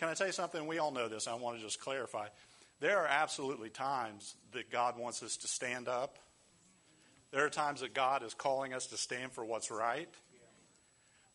[0.00, 0.66] can I tell you something?
[0.66, 1.28] We all know this.
[1.28, 2.28] I want to just clarify.
[2.80, 6.18] There are absolutely times that God wants us to stand up.
[7.32, 10.08] There are times that God is calling us to stand for what's right.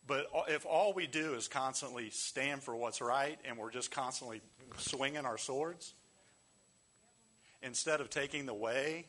[0.07, 4.41] But if all we do is constantly stand for what's right and we're just constantly
[4.77, 5.93] swinging our swords,
[7.61, 9.05] instead of taking the way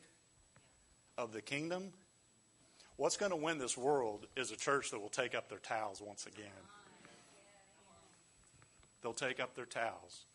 [1.17, 1.93] of the kingdom,
[2.95, 5.99] what's going to win this world is a church that will take up their towels
[5.99, 6.45] once again.
[9.07, 10.25] They'll take up their towels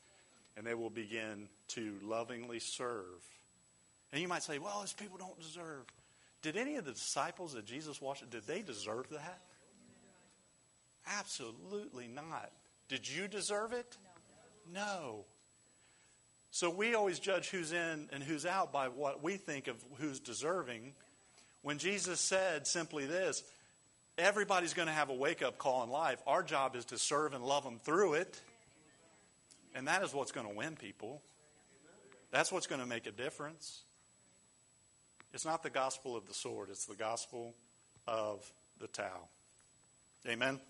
[0.57, 3.05] and they will begin to lovingly serve.
[4.11, 5.85] And you might say, well, these people don't deserve.
[6.41, 9.41] Did any of the disciples that Jesus washed, did they deserve that?
[11.07, 12.51] Absolutely not.
[12.89, 13.99] Did you deserve it?
[14.73, 15.27] No.
[16.51, 20.19] So we always judge who's in and who's out by what we think of who's
[20.19, 20.95] deserving.
[21.61, 23.45] When Jesus said simply this,
[24.17, 26.23] everybody's going to have a wake up call in life.
[26.27, 28.41] Our job is to serve and love them through it.
[29.75, 31.23] And that is what's going to win people.
[32.31, 33.83] That's what's going to make a difference.
[35.33, 37.55] It's not the gospel of the sword, it's the gospel
[38.07, 39.29] of the towel.
[40.29, 40.61] Amen?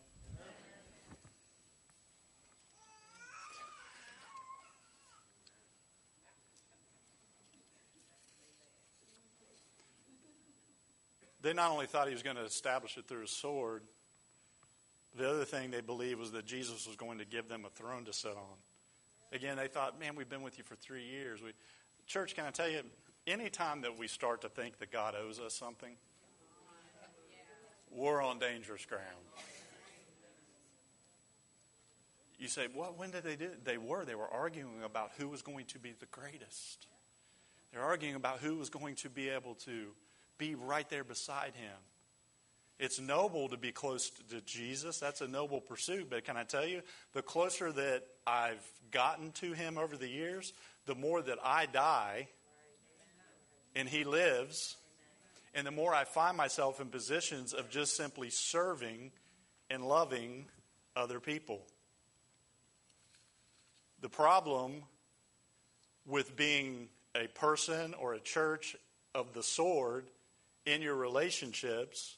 [11.42, 13.82] They not only thought he was going to establish it through his sword,
[15.18, 18.04] the other thing they believed was that Jesus was going to give them a throne
[18.04, 18.56] to sit on.
[19.32, 21.40] Again, they thought, man, we've been with you for three years.
[21.42, 21.52] We,
[22.06, 22.82] church, can I tell you,
[23.26, 25.96] anytime that we start to think that God owes us something,
[27.90, 29.02] we're on dangerous ground.
[32.38, 33.64] You say, well, when did they do it?
[33.64, 34.04] They were.
[34.04, 36.88] They were arguing about who was going to be the greatest.
[37.72, 39.92] They're arguing about who was going to be able to
[40.38, 41.76] be right there beside him.
[42.82, 44.98] It's noble to be close to Jesus.
[44.98, 46.08] That's a noble pursuit.
[46.10, 50.52] But can I tell you, the closer that I've gotten to him over the years,
[50.86, 52.26] the more that I die
[53.76, 54.78] and he lives,
[55.54, 59.12] and the more I find myself in positions of just simply serving
[59.70, 60.46] and loving
[60.96, 61.62] other people.
[64.00, 64.82] The problem
[66.04, 68.74] with being a person or a church
[69.14, 70.10] of the sword
[70.66, 72.16] in your relationships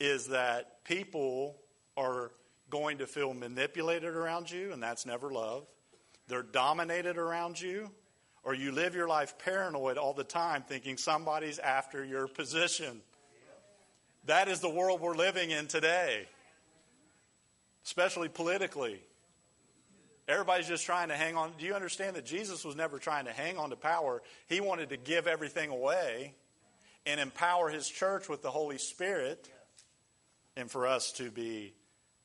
[0.00, 1.56] is that people
[1.96, 2.32] are
[2.70, 5.66] going to feel manipulated around you, and that's never love.
[6.28, 7.90] They're dominated around you,
[8.42, 13.00] or you live your life paranoid all the time thinking somebody's after your position.
[14.26, 16.26] That is the world we're living in today,
[17.84, 19.00] especially politically.
[20.26, 21.52] Everybody's just trying to hang on.
[21.58, 24.22] Do you understand that Jesus was never trying to hang on to power?
[24.48, 26.34] He wanted to give everything away
[27.04, 29.50] and empower His church with the Holy Spirit,
[30.56, 31.74] and for us to be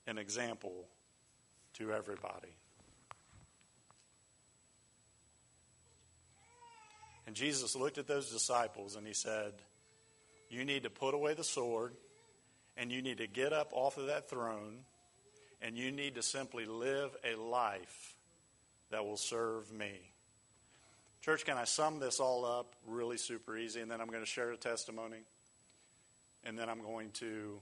[0.08, 0.88] an example
[1.74, 2.56] to everybody.
[7.28, 9.54] And Jesus looked at those disciples and he said,
[10.50, 11.94] You need to put away the sword,
[12.76, 14.80] and you need to get up off of that throne,
[15.62, 18.16] and you need to simply live a life
[18.90, 19.92] that will serve me.
[21.22, 23.82] Church, can I sum this all up really super easy?
[23.82, 25.20] And then I'm going to share a testimony.
[26.46, 27.62] And then I'm going to,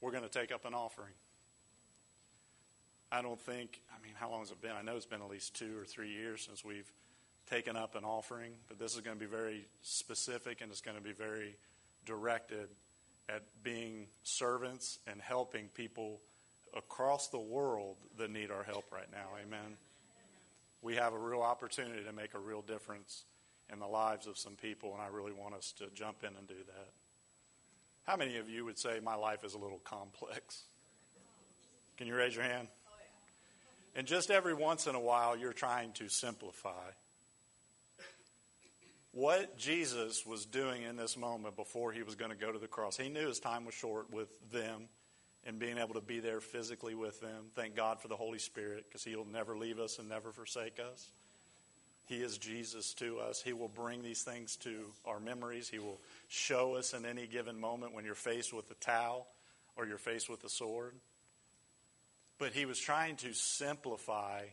[0.00, 1.12] we're going to take up an offering.
[3.10, 4.72] I don't think, I mean, how long has it been?
[4.72, 6.90] I know it's been at least two or three years since we've
[7.48, 10.96] taken up an offering, but this is going to be very specific and it's going
[10.96, 11.56] to be very
[12.04, 12.68] directed
[13.28, 16.20] at being servants and helping people
[16.76, 19.28] across the world that need our help right now.
[19.42, 19.76] Amen
[20.82, 23.24] we have a real opportunity to make a real difference
[23.72, 26.46] in the lives of some people, and I really want us to jump in and
[26.46, 26.88] do that.
[28.08, 30.62] How many of you would say my life is a little complex?
[31.98, 32.68] Can you raise your hand?
[33.94, 36.88] And just every once in a while, you're trying to simplify.
[39.12, 42.66] What Jesus was doing in this moment before he was going to go to the
[42.66, 44.88] cross, he knew his time was short with them
[45.44, 47.50] and being able to be there physically with them.
[47.54, 51.10] Thank God for the Holy Spirit because He'll never leave us and never forsake us.
[52.08, 53.42] He is Jesus to us.
[53.42, 55.68] He will bring these things to our memories.
[55.68, 59.26] He will show us in any given moment when you're faced with a towel
[59.76, 60.94] or you're faced with a sword.
[62.38, 64.44] But He was trying to simplify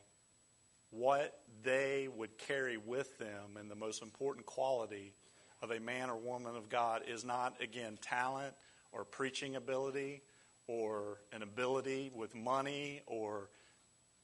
[0.89, 5.13] what they would carry with them, and the most important quality
[5.61, 8.53] of a man or woman of God is not, again, talent
[8.91, 10.21] or preaching ability
[10.67, 13.49] or an ability with money or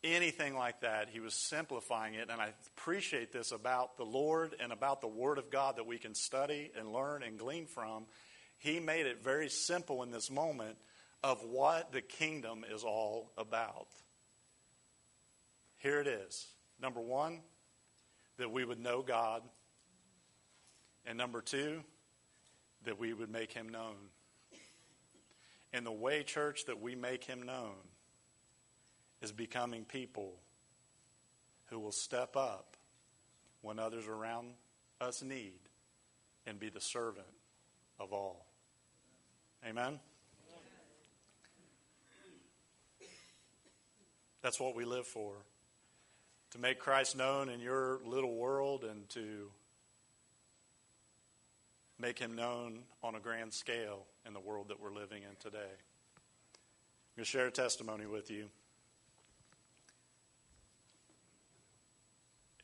[0.04, 1.10] anything like that.
[1.10, 5.38] He was simplifying it, and I appreciate this about the Lord and about the Word
[5.38, 8.06] of God that we can study and learn and glean from.
[8.58, 10.78] He made it very simple in this moment
[11.24, 13.88] of what the kingdom is all about.
[15.78, 16.48] Here it is.
[16.80, 17.42] Number one,
[18.38, 19.44] that we would know God.
[21.06, 21.82] And number two,
[22.86, 23.96] that we would make him known.
[25.74, 27.76] And the way, church, that we make him known
[29.22, 30.34] is becoming people
[31.68, 32.76] who will step up
[33.62, 34.50] when others around
[35.00, 35.60] us need
[36.46, 37.28] and be the servant
[38.00, 38.46] of all.
[39.68, 40.00] Amen?
[44.42, 45.36] That's what we live for.
[46.52, 49.52] To make Christ known in your little world and to
[52.00, 55.60] make him known on a grand scale in the world that we're living in today.
[55.60, 58.50] I'm going to share a testimony with you.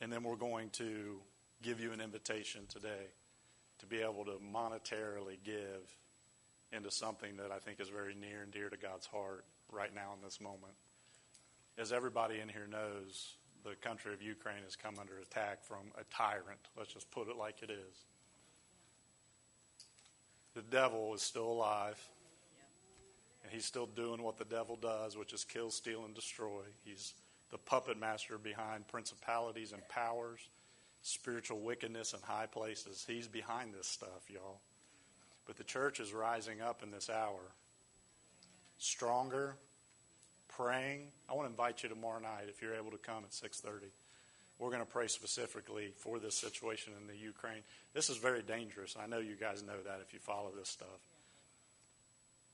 [0.00, 1.20] And then we're going to
[1.62, 3.10] give you an invitation today
[3.80, 5.96] to be able to monetarily give
[6.72, 10.12] into something that I think is very near and dear to God's heart right now
[10.16, 10.74] in this moment.
[11.76, 16.04] As everybody in here knows, the country of Ukraine has come under attack from a
[16.14, 16.60] tyrant.
[16.76, 18.04] Let's just put it like it is
[20.58, 21.96] the devil is still alive.
[23.44, 26.62] And he's still doing what the devil does, which is kill, steal, and destroy.
[26.84, 27.14] He's
[27.50, 30.40] the puppet master behind principalities and powers,
[31.02, 33.04] spiritual wickedness in high places.
[33.06, 34.60] He's behind this stuff, y'all.
[35.46, 37.40] But the church is rising up in this hour,
[38.78, 39.56] stronger,
[40.48, 41.08] praying.
[41.28, 43.90] I want to invite you tomorrow night if you're able to come at 6:30.
[44.58, 47.62] We're going to pray specifically for this situation in the Ukraine.
[47.94, 48.96] This is very dangerous.
[49.00, 50.88] I know you guys know that if you follow this stuff.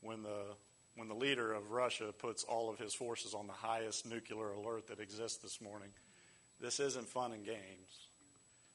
[0.03, 0.55] When the
[0.97, 4.89] when the leader of Russia puts all of his forces on the highest nuclear alert
[4.89, 5.89] that exists this morning,
[6.61, 8.09] this isn't fun and games.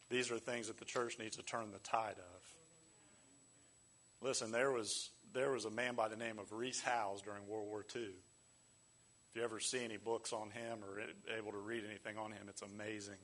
[0.10, 2.42] These are things that the church needs to turn the tide of.
[4.22, 7.68] Listen, there was there was a man by the name of Rees Howells during World
[7.68, 8.10] War II
[9.30, 11.02] if you ever see any books on him or
[11.38, 13.20] able to read anything on him, it's amazing.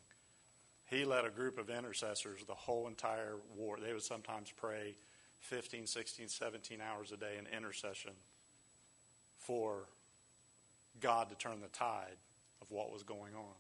[0.86, 3.78] He led a group of intercessors the whole entire war.
[3.82, 4.96] They would sometimes pray
[5.40, 8.12] 15, 16, 17 hours a day in intercession
[9.46, 9.86] for
[11.02, 12.18] God to turn the tide
[12.62, 13.56] of what was going on.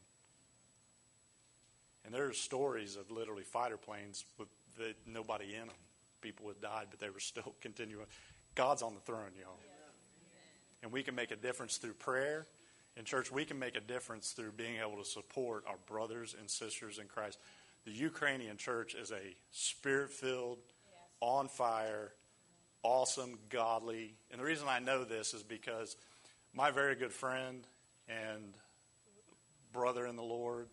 [2.06, 5.76] And there's stories of literally fighter planes with the, nobody in them.
[6.22, 8.06] People had died, but they were still continuing.
[8.54, 9.58] God's on the throne, y'all.
[9.64, 9.76] Yeah
[10.86, 12.46] and we can make a difference through prayer.
[12.96, 16.50] In church, we can make a difference through being able to support our brothers and
[16.50, 17.40] sisters in Christ.
[17.86, 20.96] The Ukrainian church is a spirit filled, yes.
[21.22, 22.14] on fire,
[22.86, 24.14] awesome, godly.
[24.30, 25.98] And the reason I know this is because
[26.54, 27.66] my very good friend
[28.08, 28.54] and
[29.74, 30.68] brother in the Lord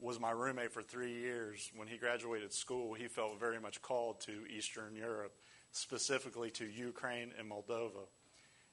[0.00, 1.70] was my roommate for three years.
[1.76, 5.32] When he graduated school, he felt very much called to Eastern Europe
[5.70, 8.08] specifically to Ukraine and Moldova.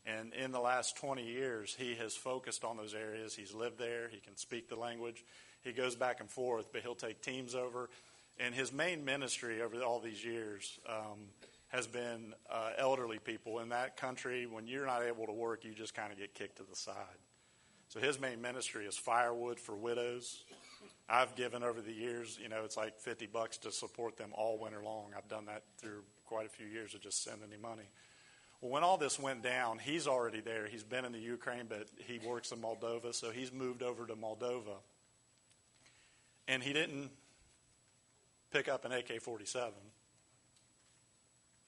[0.06, 3.36] And in the last 20 years, he has focused on those areas.
[3.36, 4.10] He's lived there.
[4.10, 5.24] He can speak the language.
[5.64, 7.90] He goes back and forth, but he'll take teams over.
[8.40, 11.20] And his main ministry over all these years um,
[11.74, 14.46] has been uh, elderly people in that country.
[14.46, 16.96] When you're not able to work, you just kind of get kicked to the side.
[17.90, 20.44] So his main ministry is firewood for widows.
[21.10, 24.60] I've given over the years, you know, it's like 50 bucks to support them all
[24.60, 25.12] winter long.
[25.18, 27.90] I've done that through quite a few years of just sending him money.
[28.62, 30.68] Well, when all this went down, he's already there.
[30.68, 34.16] He's been in the Ukraine, but he works in Moldova, so he's moved over to
[34.16, 34.78] Moldova.
[36.48, 37.10] And he didn't
[38.52, 39.74] pick up an AK 47.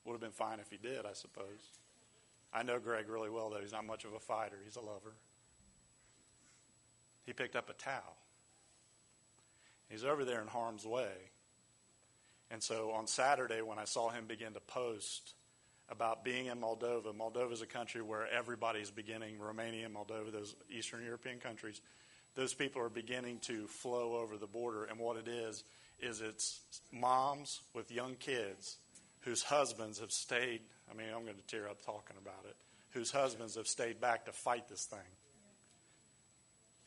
[0.06, 1.72] Would have been fine if he did, I suppose.
[2.54, 3.60] I know Greg really well, though.
[3.60, 5.14] He's not much of a fighter, he's a lover.
[7.26, 8.18] He picked up a towel.
[9.90, 11.32] He's over there in harm's way.
[12.52, 15.34] And so on Saturday, when I saw him begin to post
[15.90, 17.14] about being in Moldova.
[17.16, 21.82] Moldova is a country where everybody's beginning, Romania, Moldova, those Eastern European countries,
[22.36, 24.86] those people are beginning to flow over the border.
[24.86, 25.64] And what it is,
[26.00, 28.78] is it's moms with young kids
[29.26, 32.56] whose husbands have stayed, I mean, I'm going to tear up talking about it,
[32.92, 35.00] whose husbands have stayed back to fight this thing.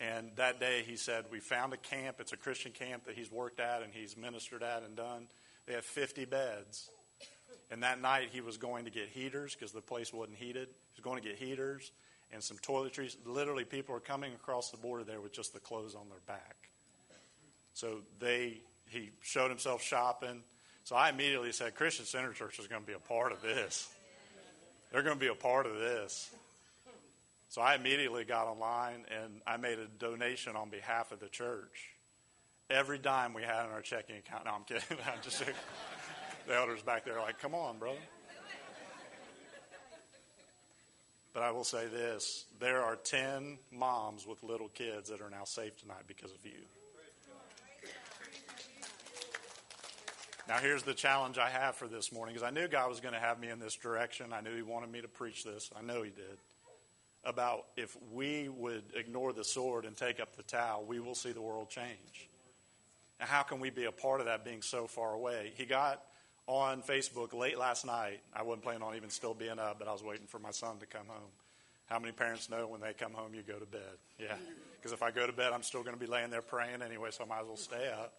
[0.00, 2.16] And that day he said, We found a camp.
[2.20, 5.26] It's a Christian camp that he's worked at and he's ministered at and done.
[5.66, 6.88] They have 50 beds.
[7.70, 10.68] And that night he was going to get heaters because the place wasn't heated.
[10.68, 11.90] He was going to get heaters
[12.32, 13.16] and some toiletries.
[13.26, 16.70] Literally, people are coming across the border there with just the clothes on their back.
[17.74, 20.42] So they he showed himself shopping.
[20.88, 23.90] So I immediately said, Christian Center Church is going to be a part of this.
[24.90, 26.30] They're going to be a part of this.
[27.50, 31.90] So I immediately got online and I made a donation on behalf of the church.
[32.70, 34.46] Every dime we had in our checking account.
[34.46, 34.82] No, I'm kidding.
[35.06, 35.44] I'm just
[36.46, 37.98] the elders back there like, come on, brother.
[41.34, 45.44] But I will say this there are 10 moms with little kids that are now
[45.44, 46.62] safe tonight because of you.
[50.48, 53.12] Now, here's the challenge I have for this morning because I knew God was going
[53.12, 54.32] to have me in this direction.
[54.32, 55.70] I knew He wanted me to preach this.
[55.78, 56.38] I know He did.
[57.22, 61.32] About if we would ignore the sword and take up the towel, we will see
[61.32, 62.30] the world change.
[63.20, 65.52] Now, how can we be a part of that being so far away?
[65.54, 66.02] He got
[66.46, 68.20] on Facebook late last night.
[68.32, 70.78] I wasn't planning on even still being up, but I was waiting for my son
[70.78, 71.30] to come home.
[71.86, 73.98] How many parents know when they come home you go to bed?
[74.18, 74.36] Yeah.
[74.76, 77.10] Because if I go to bed, I'm still going to be laying there praying anyway,
[77.10, 78.14] so I might as well stay up.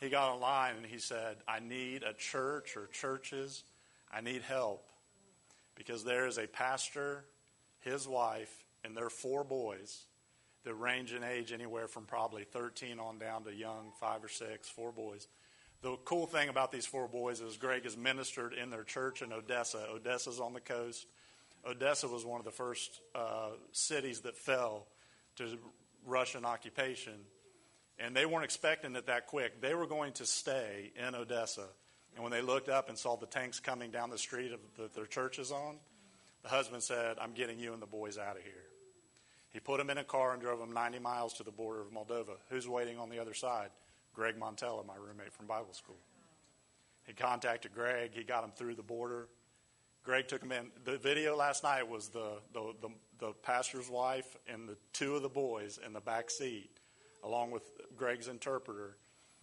[0.00, 3.64] He got online and he said, I need a church or churches.
[4.12, 4.88] I need help.
[5.74, 7.24] Because there is a pastor,
[7.80, 10.04] his wife, and their four boys
[10.64, 14.68] that range in age anywhere from probably 13 on down to young, five or six,
[14.68, 15.26] four boys
[15.82, 19.32] the cool thing about these four boys is Greg has ministered in their church in
[19.32, 19.86] Odessa.
[19.90, 21.06] Odessa's on the coast.
[21.66, 24.86] Odessa was one of the first uh, cities that fell
[25.36, 25.58] to
[26.06, 27.14] Russian occupation.
[28.02, 29.60] And they weren't expecting it that quick.
[29.60, 31.66] They were going to stay in Odessa.
[32.14, 34.90] And when they looked up and saw the tanks coming down the street of the,
[34.94, 35.76] their church is on,
[36.42, 38.64] the husband said, I'm getting you and the boys out of here.
[39.52, 41.92] He put them in a car and drove them 90 miles to the border of
[41.92, 42.36] Moldova.
[42.48, 43.70] Who's waiting on the other side?
[44.14, 45.98] Greg Montella, my roommate from Bible school.
[47.06, 48.12] He contacted Greg.
[48.14, 49.28] He got him through the border.
[50.02, 50.70] Greg took him in.
[50.84, 52.88] The video last night was the, the, the,
[53.18, 56.70] the pastor's wife and the two of the boys in the back seat,
[57.24, 57.62] along with
[57.96, 58.96] Greg's interpreter,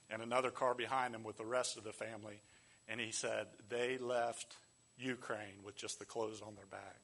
[0.10, 2.42] and another car behind him with the rest of the family.
[2.88, 4.56] And he said they left
[4.98, 7.02] Ukraine with just the clothes on their back.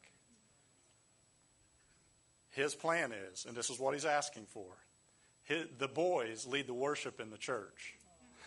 [2.52, 4.78] His plan is, and this is what he's asking for
[5.44, 7.96] his, the boys lead the worship in the church.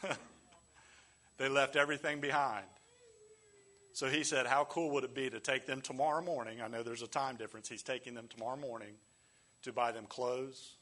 [1.39, 2.67] they left everything behind.
[3.93, 6.61] So he said, How cool would it be to take them tomorrow morning?
[6.61, 7.69] I know there's a time difference.
[7.69, 8.95] He's taking them tomorrow morning
[9.63, 10.77] to buy them clothes,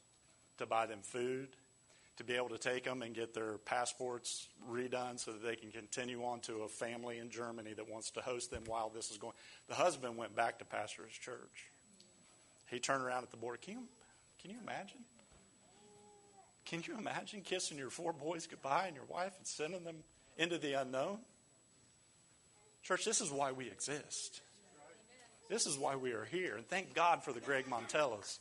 [0.58, 1.48] to buy them food,
[2.16, 5.70] to be able to take them and get their passports redone so that they can
[5.70, 9.18] continue on to a family in Germany that wants to host them while this is
[9.18, 9.34] going.
[9.68, 11.70] The husband went back to pastor his church.
[12.70, 13.58] He turned around at the border.
[13.58, 13.84] Can you,
[14.40, 15.00] can you imagine?
[16.64, 19.96] Can you imagine kissing your four boys goodbye and your wife and sending them
[20.38, 21.18] into the unknown?
[22.82, 24.40] Church, this is why we exist.
[25.48, 26.56] This is why we are here.
[26.56, 28.38] And thank God for the Greg Montellas.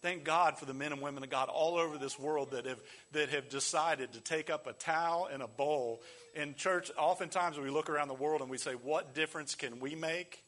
[0.00, 2.80] Thank God for the men and women of God all over this world that have,
[3.12, 6.02] that have decided to take up a towel and a bowl.
[6.36, 9.96] In church, oftentimes we look around the world and we say, What difference can we
[9.96, 10.44] make?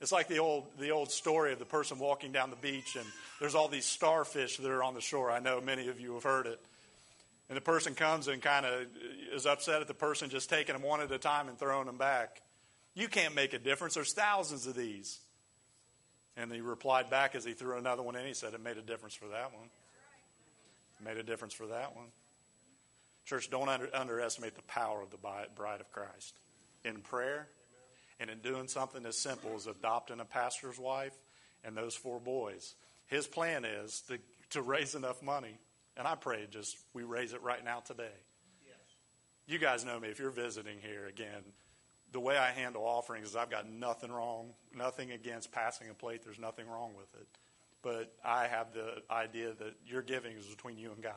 [0.00, 3.06] It's like the old, the old story of the person walking down the beach, and
[3.38, 5.30] there's all these starfish that are on the shore.
[5.30, 6.60] I know many of you have heard it.
[7.48, 8.86] And the person comes and kind of
[9.32, 11.98] is upset at the person just taking them one at a time and throwing them
[11.98, 12.42] back.
[12.94, 13.94] You can't make a difference.
[13.94, 15.20] There's thousands of these.
[16.36, 18.26] And he replied back as he threw another one in.
[18.26, 19.68] He said, It made a difference for that one.
[21.00, 22.06] It made a difference for that one.
[23.24, 26.34] Church, don't under, underestimate the power of the bride of Christ.
[26.84, 27.48] In prayer
[28.18, 31.14] and in doing something as simple as adopting a pastor's wife
[31.64, 32.74] and those four boys.
[33.06, 34.18] His plan is to,
[34.50, 35.58] to raise enough money.
[35.96, 38.14] And I pray just we raise it right now today.
[38.66, 38.78] Yes.
[39.46, 40.08] You guys know me.
[40.08, 41.42] If you're visiting here again,
[42.12, 46.22] the way I handle offerings is I've got nothing wrong, nothing against passing a plate.
[46.24, 47.26] There's nothing wrong with it.
[47.82, 51.14] But I have the idea that your giving is between you and God.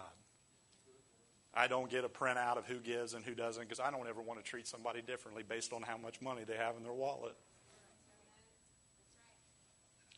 [1.53, 4.21] I don't get a printout of who gives and who doesn't because I don't ever
[4.21, 7.35] want to treat somebody differently based on how much money they have in their wallet.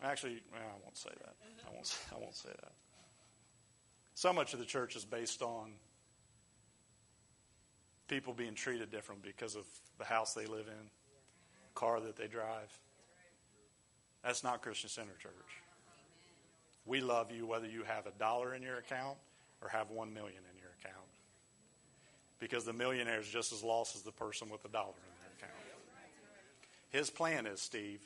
[0.01, 1.35] Actually, well, I won't say that.
[1.67, 1.99] I won't.
[2.15, 2.71] I won't say that.
[4.13, 5.73] So much of the church is based on
[8.07, 9.65] people being treated different because of
[9.97, 10.89] the house they live in,
[11.75, 12.71] car that they drive.
[14.23, 15.31] That's not Christian Center Church.
[16.85, 19.17] We love you whether you have a dollar in your account
[19.61, 21.05] or have one million in your account.
[22.39, 25.49] Because the millionaire is just as lost as the person with a dollar in their
[25.49, 25.61] account.
[26.89, 28.01] His plan is, Steve,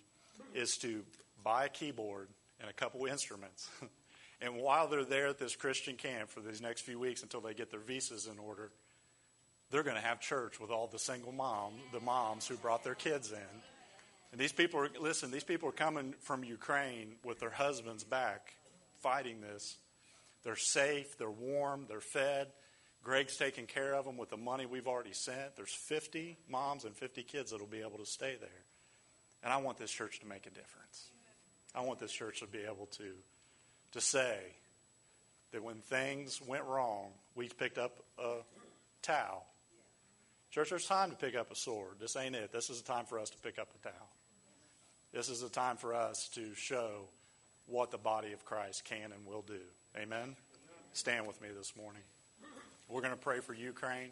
[0.54, 1.04] is to
[1.44, 2.30] buy a keyboard
[2.60, 3.70] and a couple instruments.
[4.42, 7.54] and while they're there at this Christian camp for these next few weeks until they
[7.54, 8.72] get their visas in order,
[9.72, 12.96] they're going to have church with all the single mom, the moms who brought their
[12.96, 13.62] kids in.
[14.32, 18.54] And these people are, listen, these people are coming from Ukraine with their husbands back
[19.00, 19.78] fighting this.
[20.44, 22.48] They're safe, they're warm, they're fed.
[23.04, 25.56] Greg's taking care of them with the money we've already sent.
[25.56, 28.50] There's 50 moms and 50 kids that will be able to stay there.
[29.44, 31.10] And I want this church to make a difference.
[31.74, 33.12] I want this church to be able to,
[33.94, 34.38] to say
[35.52, 38.36] that when things went wrong, we picked up a
[39.02, 39.46] towel.
[40.52, 41.94] Church, there's time to pick up a sword.
[42.02, 42.52] This ain't it.
[42.52, 44.10] This is a time for us to pick up a towel.
[45.14, 47.08] This is a time for us to show
[47.68, 49.62] what the body of Christ can and will do.
[49.98, 50.36] Amen?
[50.92, 52.02] Stand with me this morning.
[52.90, 54.10] We're going to pray for Ukraine.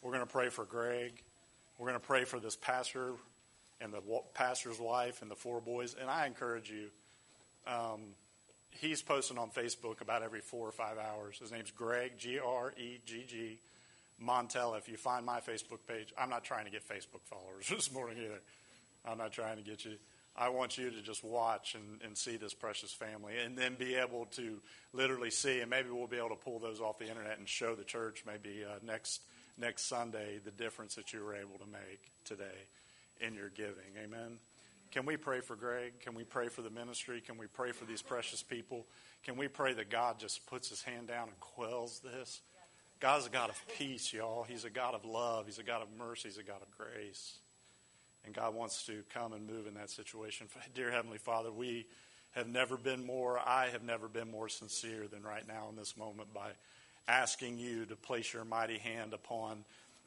[0.00, 1.12] We're going to pray for Greg.
[1.78, 3.12] We're going to pray for this pastor
[3.78, 4.00] and the
[4.32, 5.94] pastor's wife and the four boys.
[6.00, 6.86] And I encourage you,
[7.70, 8.00] um,
[8.70, 11.38] he's posting on Facebook about every four or five hours.
[11.38, 13.58] His name's Greg, G R E G G,
[14.22, 14.78] Montella.
[14.78, 18.18] If you find my Facebook page, I'm not trying to get Facebook followers this morning
[18.18, 18.40] either.
[19.04, 19.96] I'm not trying to get you.
[20.38, 23.94] I want you to just watch and, and see this precious family and then be
[23.94, 24.60] able to
[24.92, 27.74] literally see, and maybe we'll be able to pull those off the internet and show
[27.74, 29.22] the church maybe uh, next,
[29.56, 32.66] next Sunday the difference that you were able to make today
[33.20, 33.96] in your giving.
[34.02, 34.38] Amen.
[34.90, 36.00] Can we pray for Greg?
[36.00, 37.22] Can we pray for the ministry?
[37.22, 38.86] Can we pray for these precious people?
[39.24, 42.40] Can we pray that God just puts his hand down and quells this?
[42.98, 44.44] God's a God of peace, y'all.
[44.44, 45.46] He's a God of love.
[45.46, 46.28] He's a God of mercy.
[46.28, 47.36] He's a God of grace.
[48.24, 50.48] And God wants to come and move in that situation.
[50.74, 51.86] Dear Heavenly Father, we
[52.34, 55.96] have never been more, I have never been more sincere than right now in this
[55.96, 56.50] moment by
[57.08, 59.64] asking you to place your mighty hand upon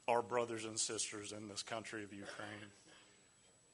[0.07, 2.71] our brothers and sisters in this country of Ukraine.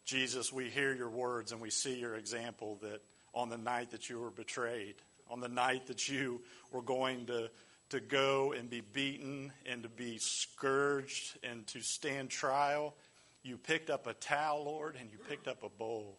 [0.06, 3.02] Jesus, we hear your words and we see your example that
[3.34, 4.96] on the night that you were betrayed,
[5.30, 6.42] on the night that you
[6.72, 7.50] were going to,
[7.90, 12.96] to go and be beaten and to be scourged and to stand trial,
[13.44, 16.18] you picked up a towel, Lord, and you picked up a bowl.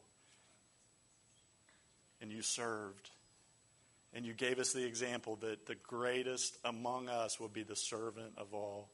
[2.21, 3.11] And you served.
[4.15, 8.33] And you gave us the example that the greatest among us will be the servant
[8.39, 8.89] of all.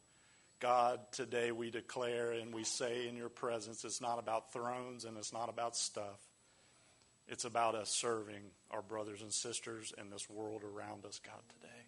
[0.59, 5.17] God, today we declare and we say in your presence it's not about thrones and
[5.17, 6.21] it's not about stuff.
[7.29, 11.82] It's about us serving our brothers and sisters and this world around us, God, today.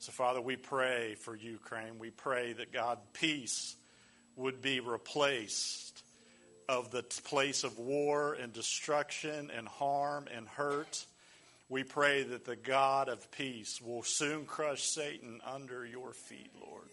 [0.00, 1.98] So, Father, we pray for Ukraine.
[1.98, 3.76] We pray that, God, peace
[4.34, 6.02] would be replaced
[6.70, 11.04] of the place of war and destruction and harm and hurt.
[11.68, 16.88] We pray that the God of peace will soon crush Satan under your feet, Lord.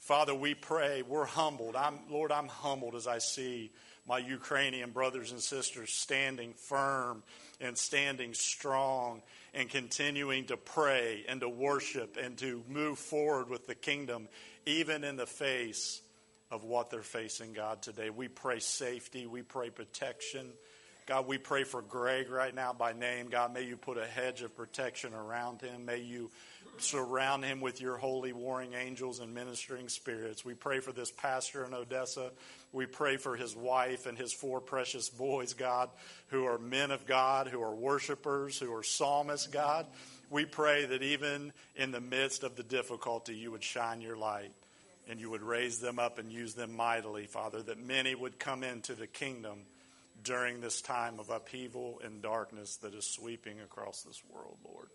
[0.00, 1.74] Father, we pray, we're humbled.
[1.74, 3.72] I'm, Lord, I'm humbled as I see
[4.06, 7.22] my Ukrainian brothers and sisters standing firm
[7.62, 9.22] and standing strong
[9.56, 14.28] and continuing to pray and to worship and to move forward with the kingdom,
[14.66, 16.02] even in the face
[16.50, 18.10] of what they're facing, God, today.
[18.10, 20.50] We pray safety, we pray protection.
[21.06, 23.28] God, we pray for Greg right now by name.
[23.28, 25.86] God, may you put a hedge of protection around him.
[25.86, 26.30] May you
[26.78, 30.44] surround him with your holy warring angels and ministering spirits.
[30.44, 32.30] We pray for this pastor in Odessa.
[32.76, 35.88] We pray for his wife and his four precious boys, God,
[36.28, 39.86] who are men of God, who are worshipers, who are psalmists, God.
[40.28, 44.52] We pray that even in the midst of the difficulty, you would shine your light.
[45.08, 48.62] and you would raise them up and use them mightily, Father, that many would come
[48.64, 49.60] into the kingdom
[50.22, 54.88] during this time of upheaval and darkness that is sweeping across this world, Lord.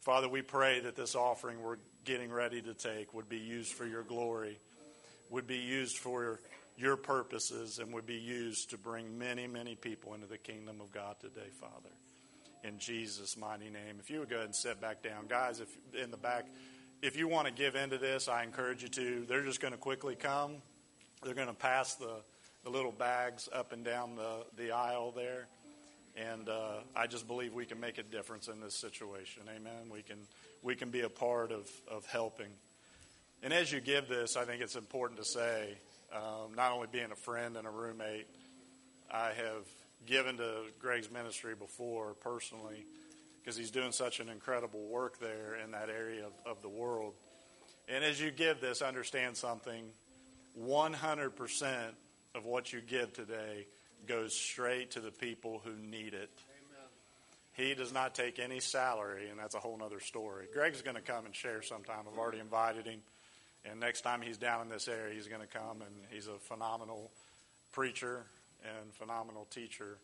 [0.00, 3.86] Father, we pray that this offering we're getting ready to take would be used for
[3.86, 4.58] your glory,
[5.30, 6.40] would be used for
[6.78, 10.92] your purposes, and would be used to bring many, many people into the kingdom of
[10.92, 11.90] God today, Father.
[12.62, 13.96] In Jesus' mighty name.
[13.98, 15.26] If you would go ahead and sit back down.
[15.28, 15.68] Guys, if
[16.00, 16.46] in the back,
[17.02, 19.24] if you want to give into this, I encourage you to.
[19.28, 20.56] They're just going to quickly come.
[21.22, 22.16] They're going to pass the,
[22.64, 25.46] the little bags up and down the, the aisle there.
[26.16, 29.42] And uh, I just believe we can make a difference in this situation.
[29.54, 29.90] Amen.
[29.92, 30.18] We can,
[30.62, 32.50] we can be a part of, of helping.
[33.42, 35.76] And as you give this, I think it's important to say
[36.14, 38.26] um, not only being a friend and a roommate,
[39.12, 39.66] I have
[40.06, 42.84] given to Greg's ministry before personally
[43.40, 47.14] because he's doing such an incredible work there in that area of, of the world.
[47.88, 49.84] And as you give this, understand something
[50.62, 51.90] 100%
[52.34, 53.66] of what you give today
[54.06, 56.30] goes straight to the people who need it.
[57.54, 60.46] He does not take any salary, and that's a whole other story.
[60.52, 62.04] Greg's going to come and share sometime.
[62.10, 63.00] I've already invited him.
[63.70, 66.38] And next time he's down in this area, he's going to come, and he's a
[66.38, 67.10] phenomenal
[67.72, 68.24] preacher
[68.64, 69.98] and phenomenal teacher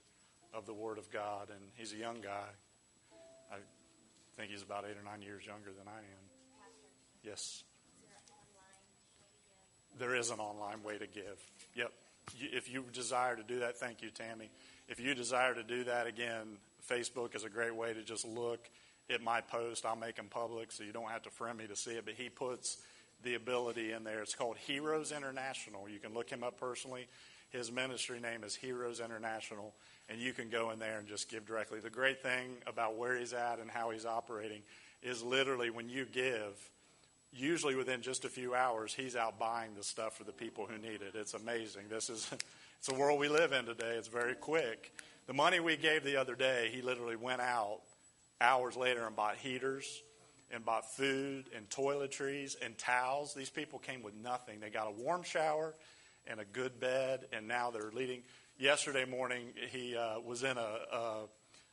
[0.53, 1.49] of the Word of God.
[1.51, 2.49] And he's a young guy.
[3.53, 3.57] I
[4.37, 6.25] think he's about eight or nine years younger than I am.
[7.23, 7.63] Yes.
[9.99, 11.41] There is an online way to give.
[11.75, 11.93] Yep.
[12.39, 14.51] If you desire to do that, thank you, Tammy.
[14.89, 16.59] If you desire to do that, again,
[16.91, 18.69] Facebook is a great way to just look
[19.11, 19.87] at my post.
[19.87, 22.05] I'll make them public so you don't have to friend me to see it.
[22.05, 22.79] But he puts
[23.23, 24.23] the ability in there.
[24.23, 25.89] It's called Heroes International.
[25.89, 27.07] You can look him up personally.
[27.51, 29.75] His ministry name is Heroes International
[30.09, 31.81] and you can go in there and just give directly.
[31.81, 34.63] The great thing about where he's at and how he's operating
[35.03, 36.71] is literally when you give,
[37.33, 40.79] usually within just a few hours, he's out buying the stuff for the people who
[40.79, 41.15] need it.
[41.15, 41.85] It's amazing.
[41.89, 42.31] This is
[42.79, 43.95] it's a world we live in today.
[43.97, 44.93] It's very quick.
[45.27, 47.81] The money we gave the other day, he literally went out
[48.41, 50.03] hours later and bought heaters
[50.51, 53.35] and bought food and toiletries and towels.
[53.35, 54.61] These people came with nothing.
[54.61, 55.75] They got a warm shower
[56.27, 58.23] and a good bed, and now they're leading
[58.59, 61.23] yesterday morning he uh, was in a, a,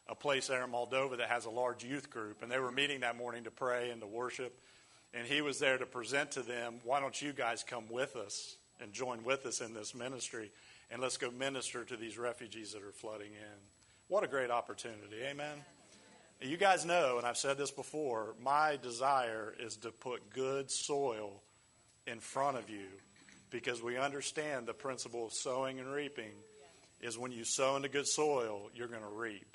[0.10, 3.02] a place there in Moldova that has a large youth group, and they were meeting
[3.02, 4.60] that morning to pray and to worship.
[5.14, 8.56] And he was there to present to them, why don't you guys come with us
[8.80, 10.52] and join with us in this ministry,
[10.90, 13.60] and let's go minister to these refugees that are flooding in.
[14.08, 15.18] What a great opportunity.
[15.24, 15.58] Amen.
[16.44, 21.40] You guys know, and I've said this before, my desire is to put good soil
[22.08, 22.88] in front of you
[23.52, 26.32] because we understand the principle of sowing and reaping
[27.00, 29.46] is when you sow into good soil, you're going to reap.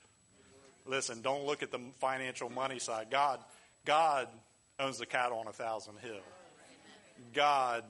[0.85, 3.09] Listen, don't look at the financial money side.
[3.11, 3.41] God,
[3.85, 4.29] God
[4.79, 6.23] owns the cattle on a thousand hill.
[7.35, 7.83] God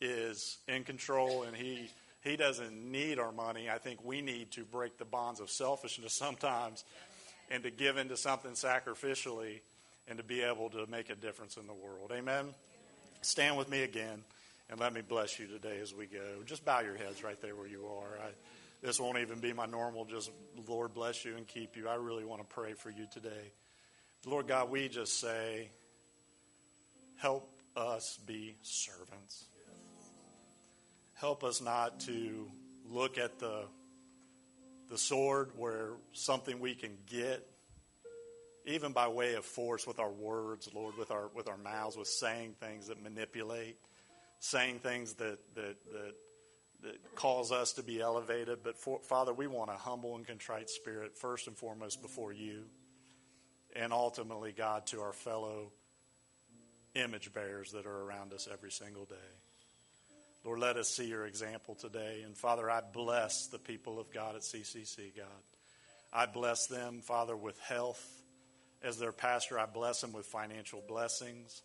[0.00, 1.88] is in control and he
[2.24, 3.68] he doesn't need our money.
[3.68, 6.82] I think we need to break the bonds of selfishness sometimes
[7.50, 9.60] and to give into something sacrificially
[10.08, 12.12] and to be able to make a difference in the world.
[12.12, 12.54] Amen.
[13.22, 14.22] Stand with me again
[14.70, 16.42] and let me bless you today as we go.
[16.46, 18.18] Just bow your heads right there where you are.
[18.26, 18.30] I,
[18.82, 20.30] this won't even be my normal, just
[20.68, 21.88] Lord bless you and keep you.
[21.88, 23.52] I really want to pray for you today.
[24.26, 25.68] Lord God, we just say,
[27.16, 29.44] help us be servants.
[31.14, 32.46] Help us not to
[32.90, 33.62] look at the,
[34.90, 37.46] the sword where something we can get,
[38.66, 42.08] even by way of force with our words, Lord, with our, with our mouths, with
[42.08, 43.76] saying things that manipulate,
[44.38, 46.14] saying things that, that, that
[46.84, 48.58] that cause us to be elevated.
[48.62, 52.64] But for, Father, we want a humble and contrite spirit, first and foremost, before you,
[53.74, 55.72] and ultimately, God, to our fellow
[56.94, 59.14] image bearers that are around us every single day.
[60.44, 62.20] Lord, let us see your example today.
[62.22, 65.26] And Father, I bless the people of God at CCC, God.
[66.12, 68.04] I bless them, Father, with health.
[68.82, 71.62] As their pastor, I bless them with financial blessings.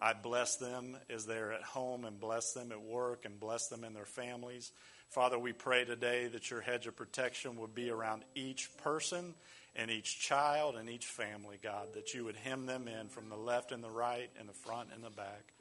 [0.00, 3.84] I bless them as they're at home and bless them at work and bless them
[3.84, 4.72] in their families.
[5.10, 9.34] Father, we pray today that your hedge of protection would be around each person
[9.76, 13.36] and each child and each family, God, that you would hem them in from the
[13.36, 15.52] left and the right and the front and the back.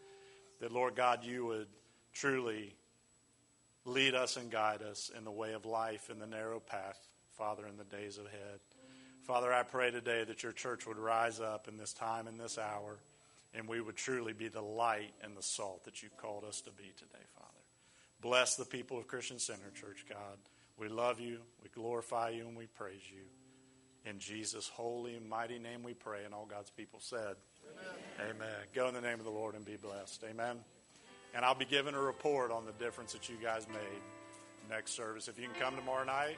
[0.62, 1.68] That, Lord God, you would
[2.14, 2.76] truly
[3.86, 7.00] lead us and guide us in the way of life in the narrow path,
[7.38, 8.60] Father, in the days ahead.
[9.24, 12.58] Father, I pray today that your church would rise up in this time and this
[12.58, 13.00] hour
[13.54, 16.72] and we would truly be the light and the salt that you've called us to
[16.72, 17.48] be today, Father.
[18.22, 20.38] Bless the people of Christian Center Church, God.
[20.78, 23.24] We love you, we glorify you, and we praise you.
[24.10, 27.36] In Jesus' holy and mighty name we pray, and all God's people said,
[28.20, 28.36] Amen.
[28.36, 28.60] Amen.
[28.74, 30.24] Go in the name of the Lord and be blessed.
[30.30, 30.58] Amen.
[31.34, 34.02] And I'll be giving a report on the difference that you guys made
[34.70, 35.28] next service.
[35.28, 36.38] If you can come tomorrow night,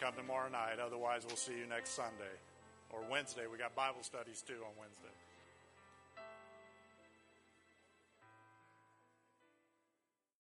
[0.00, 0.78] come tomorrow night.
[0.84, 2.34] Otherwise, we'll see you next Sunday
[2.90, 3.42] or Wednesday.
[3.50, 5.21] We got Bible studies too on Wednesday.